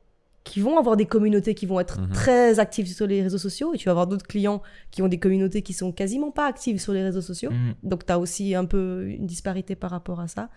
[0.43, 2.09] qui vont avoir des communautés qui vont être Mhm.
[2.13, 5.19] très actives sur les réseaux sociaux et tu vas avoir d'autres clients qui ont des
[5.19, 7.51] communautés qui sont quasiment pas actives sur les réseaux sociaux.
[7.51, 7.73] Mm.
[7.83, 10.49] Donc tu as aussi un peu une disparité par rapport à ça.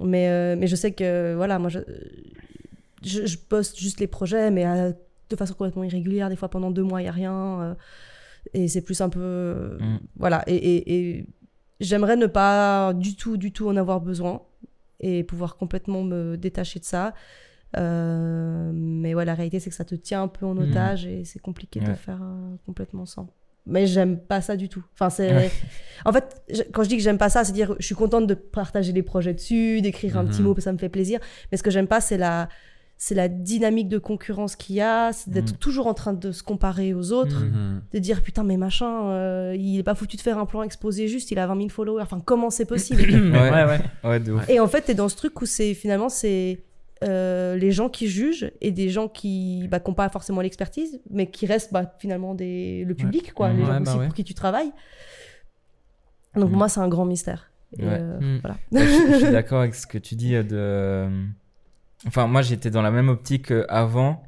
[0.00, 1.78] Mais, euh, mais je sais que voilà, moi je,
[3.04, 4.92] je, je poste juste les projets, mais à-
[5.30, 6.28] de façon complètement irrégulière.
[6.28, 7.60] Des fois pendant deux mois, il n'y a rien.
[7.62, 7.74] euh,
[8.52, 9.76] et c'est plus un peu.
[9.80, 9.98] Mm.
[10.16, 10.42] Voilà.
[10.48, 11.26] Et, et- et
[11.80, 14.42] j'aimerais ne pas du tout, du tout en avoir besoin
[15.00, 17.14] et pouvoir complètement me détacher de ça.
[17.76, 20.70] Euh, mais ouais, la réalité, c'est que ça te tient un peu en Mhm.
[20.70, 21.94] otage et c'est compliqué de Ouais.
[21.94, 23.28] faire euh, complètement sans.
[23.66, 24.84] Mais j'aime pas ça du tout.
[24.94, 25.34] Enfin, c'est.
[25.34, 25.50] Ouais.
[26.04, 28.26] En fait, je- quand je dis que j'aime pas ça, c'est dire je suis contente
[28.26, 30.48] de partager des projets dessus, d'écrire un petit Mhm.
[30.48, 31.18] mot, ça me fait plaisir.
[31.50, 32.48] Mais ce que j'aime pas, c'est la,
[32.98, 35.58] c'est la dynamique de concurrence qu'il y a, c'est d'être Mhm.
[35.58, 37.80] toujours en train de se comparer aux autres, Mhm.
[37.92, 41.08] de dire putain, mais machin, euh, il est pas foutu de faire un plan exposé
[41.08, 42.02] juste, il a 20 000 followers.
[42.02, 43.00] Enfin, comment c'est possible?
[43.32, 43.50] Ouais.
[43.50, 43.80] ouais, ouais.
[44.04, 44.48] Ouais, de ouf.
[44.50, 46.62] Et en fait, t'es dans ce truc où c'est finalement c'est
[47.02, 51.00] euh, les gens qui jugent et des gens qui bah, qui n'ont pas forcément l'expertise,
[51.10, 54.06] mais qui restent bah, finalement des, le public, quoi, les Ouais, gens bah aussi ouais.
[54.06, 54.72] pour qui tu travailles.
[56.36, 56.56] Donc Mhm.
[56.56, 57.50] moi, c'est un grand mystère.
[57.78, 58.38] Et, euh, Mm.
[58.42, 58.56] voilà.
[58.72, 62.06] Ouais, je, je suis d'accord avec ce que tu dis euh, de.
[62.06, 64.22] Enfin, moi, j'étais dans la même optique avant,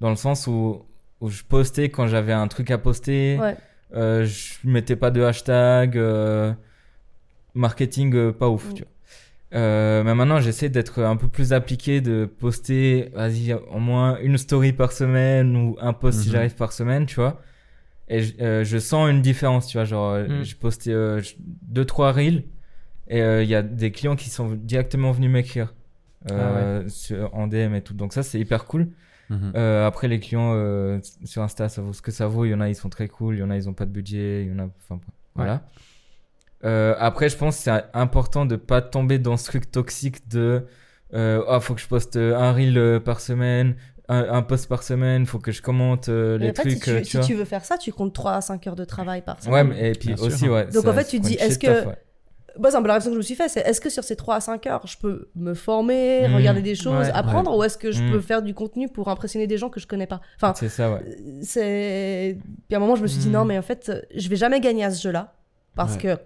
[0.00, 0.84] dans le sens où,
[1.20, 3.38] où je postais quand j'avais un truc à poster.
[3.38, 3.56] Ouais.
[3.94, 5.96] Euh, je mettais pas de hashtag.
[5.96, 6.52] euh,
[7.54, 8.74] marketing, euh, pas ouf, Mm.
[8.74, 8.92] tu vois.
[9.52, 14.38] Euh, mais maintenant, j'essaie d'être un peu plus appliqué, de poster, vas-y, au moins une
[14.38, 16.32] story par semaine ou un post si Mhm.
[16.32, 17.40] j'arrive par semaine, tu vois.
[18.08, 19.84] Et je, euh, je sens une différence, tu vois.
[19.84, 20.42] Genre, euh, Mm.
[20.44, 22.44] j'ai posté euh, je- deux, trois reels
[23.08, 25.74] et euh, il y a des clients qui sont directement venus m'écrire
[26.30, 27.94] euh, sur- en DM et tout.
[27.94, 28.88] Donc, ça, c'est hyper cool.
[29.30, 29.52] Mhm.
[29.56, 32.44] Euh, après, les clients euh, sur Insta, ça vaut ce que ça vaut.
[32.44, 33.36] Il y en a, ils sont très cool.
[33.36, 34.42] Il y en a, ils ont pas de budget.
[34.44, 35.00] Il y en a, enfin,
[35.34, 35.62] voilà.
[36.64, 40.66] Euh, après, je pense que c'est important de pas tomber dans ce truc toxique de
[41.14, 43.74] euh, ah faut que je poste un reel euh, par semaine,
[44.08, 46.72] un, un post par semaine, faut que je commente euh, Mais les en fait, trucs.
[46.74, 47.26] si, tu, euh, si vois.
[47.26, 49.68] tu veux faire ça, tu comptes 3 à 5 heures de travail par semaine.
[49.68, 50.52] Ouais, mais, et puis Bien aussi, sûr.
[50.52, 50.66] ouais.
[50.66, 51.96] Donc, ça- en fait, tu te dis, est-ce taf, que- ouais.
[52.58, 54.02] Moi, c'est un peu la réflexion que je me suis fait, c'est est-ce que sur
[54.04, 56.34] ces 3 à 5 heures, je peux me former, Mhm.
[56.34, 57.12] regarder des choses, Ouais.
[57.12, 58.10] apprendre, ou est-ce que je Mhm.
[58.10, 60.20] peux faire du contenu pour impressionner des gens que je connais pas?
[60.36, 61.00] Enfin, C'est ça, ouais.
[61.42, 62.36] c'est.
[62.68, 63.32] Puis à un moment, je me suis dit Mhm.
[63.34, 65.34] non, mais en fait, je vais jamais gagner à ce jeu-là
[65.76, 66.00] parce Ouais.
[66.16, 66.18] que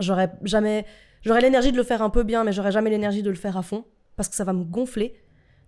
[0.00, 0.84] j'aurais jamais.
[1.22, 3.56] J'aurais l'énergie de le faire un peu bien, mais j'aurais jamais l'énergie de le faire
[3.56, 3.84] à fond
[4.16, 5.14] parce que ça va me gonfler.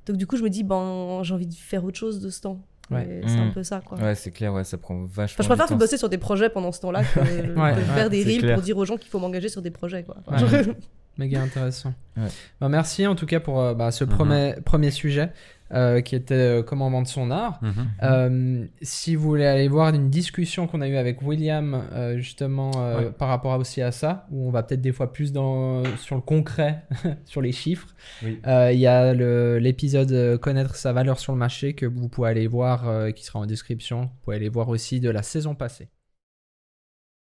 [0.06, 2.40] Donc du coup, je me dis, ben, j'ai envie de faire autre chose de ce
[2.40, 2.60] temps.
[2.90, 3.20] Ouais.
[3.26, 3.52] C'est un Mhm.
[3.52, 3.96] peu ça, quoi.
[3.98, 5.36] Ouais, c'est clair, ouais, ça prend vachement.
[5.44, 7.20] Enfin, je préfère bosser sur des projets pendant ce temps-là que,
[7.54, 8.54] que Ouais, faire des reels clair.
[8.54, 10.02] pour dire aux gens qu'il faut m'engager sur des projets.
[10.02, 10.16] Quoi.
[10.30, 10.38] Ouais.
[10.38, 10.74] Genre-
[11.18, 11.92] Méga intéressant.
[12.16, 12.26] Ouais.
[12.60, 14.10] Bah, merci en tout cas pour euh, bah, ce Mhm.
[14.10, 15.30] premier, premier sujet
[15.72, 17.58] euh, qui était euh, comment vendre son art.
[17.62, 17.72] Mhm.
[18.02, 22.70] Euh, si vous voulez aller voir une discussion qu'on a eue avec William euh, justement
[22.72, 23.10] Ouais.
[23.10, 26.22] par rapport aussi à ça, où on va peut-être des fois plus dans, sur le
[26.22, 26.84] concret,
[27.24, 27.88] sur les chiffres,
[28.22, 28.38] Oui.
[28.44, 29.14] il y a
[29.58, 33.46] l'épisode Connaître sa valeur sur le marché que vous pouvez aller voir, qui sera en
[33.46, 34.02] description.
[34.02, 35.88] Vous pouvez aller voir aussi de la saison passée.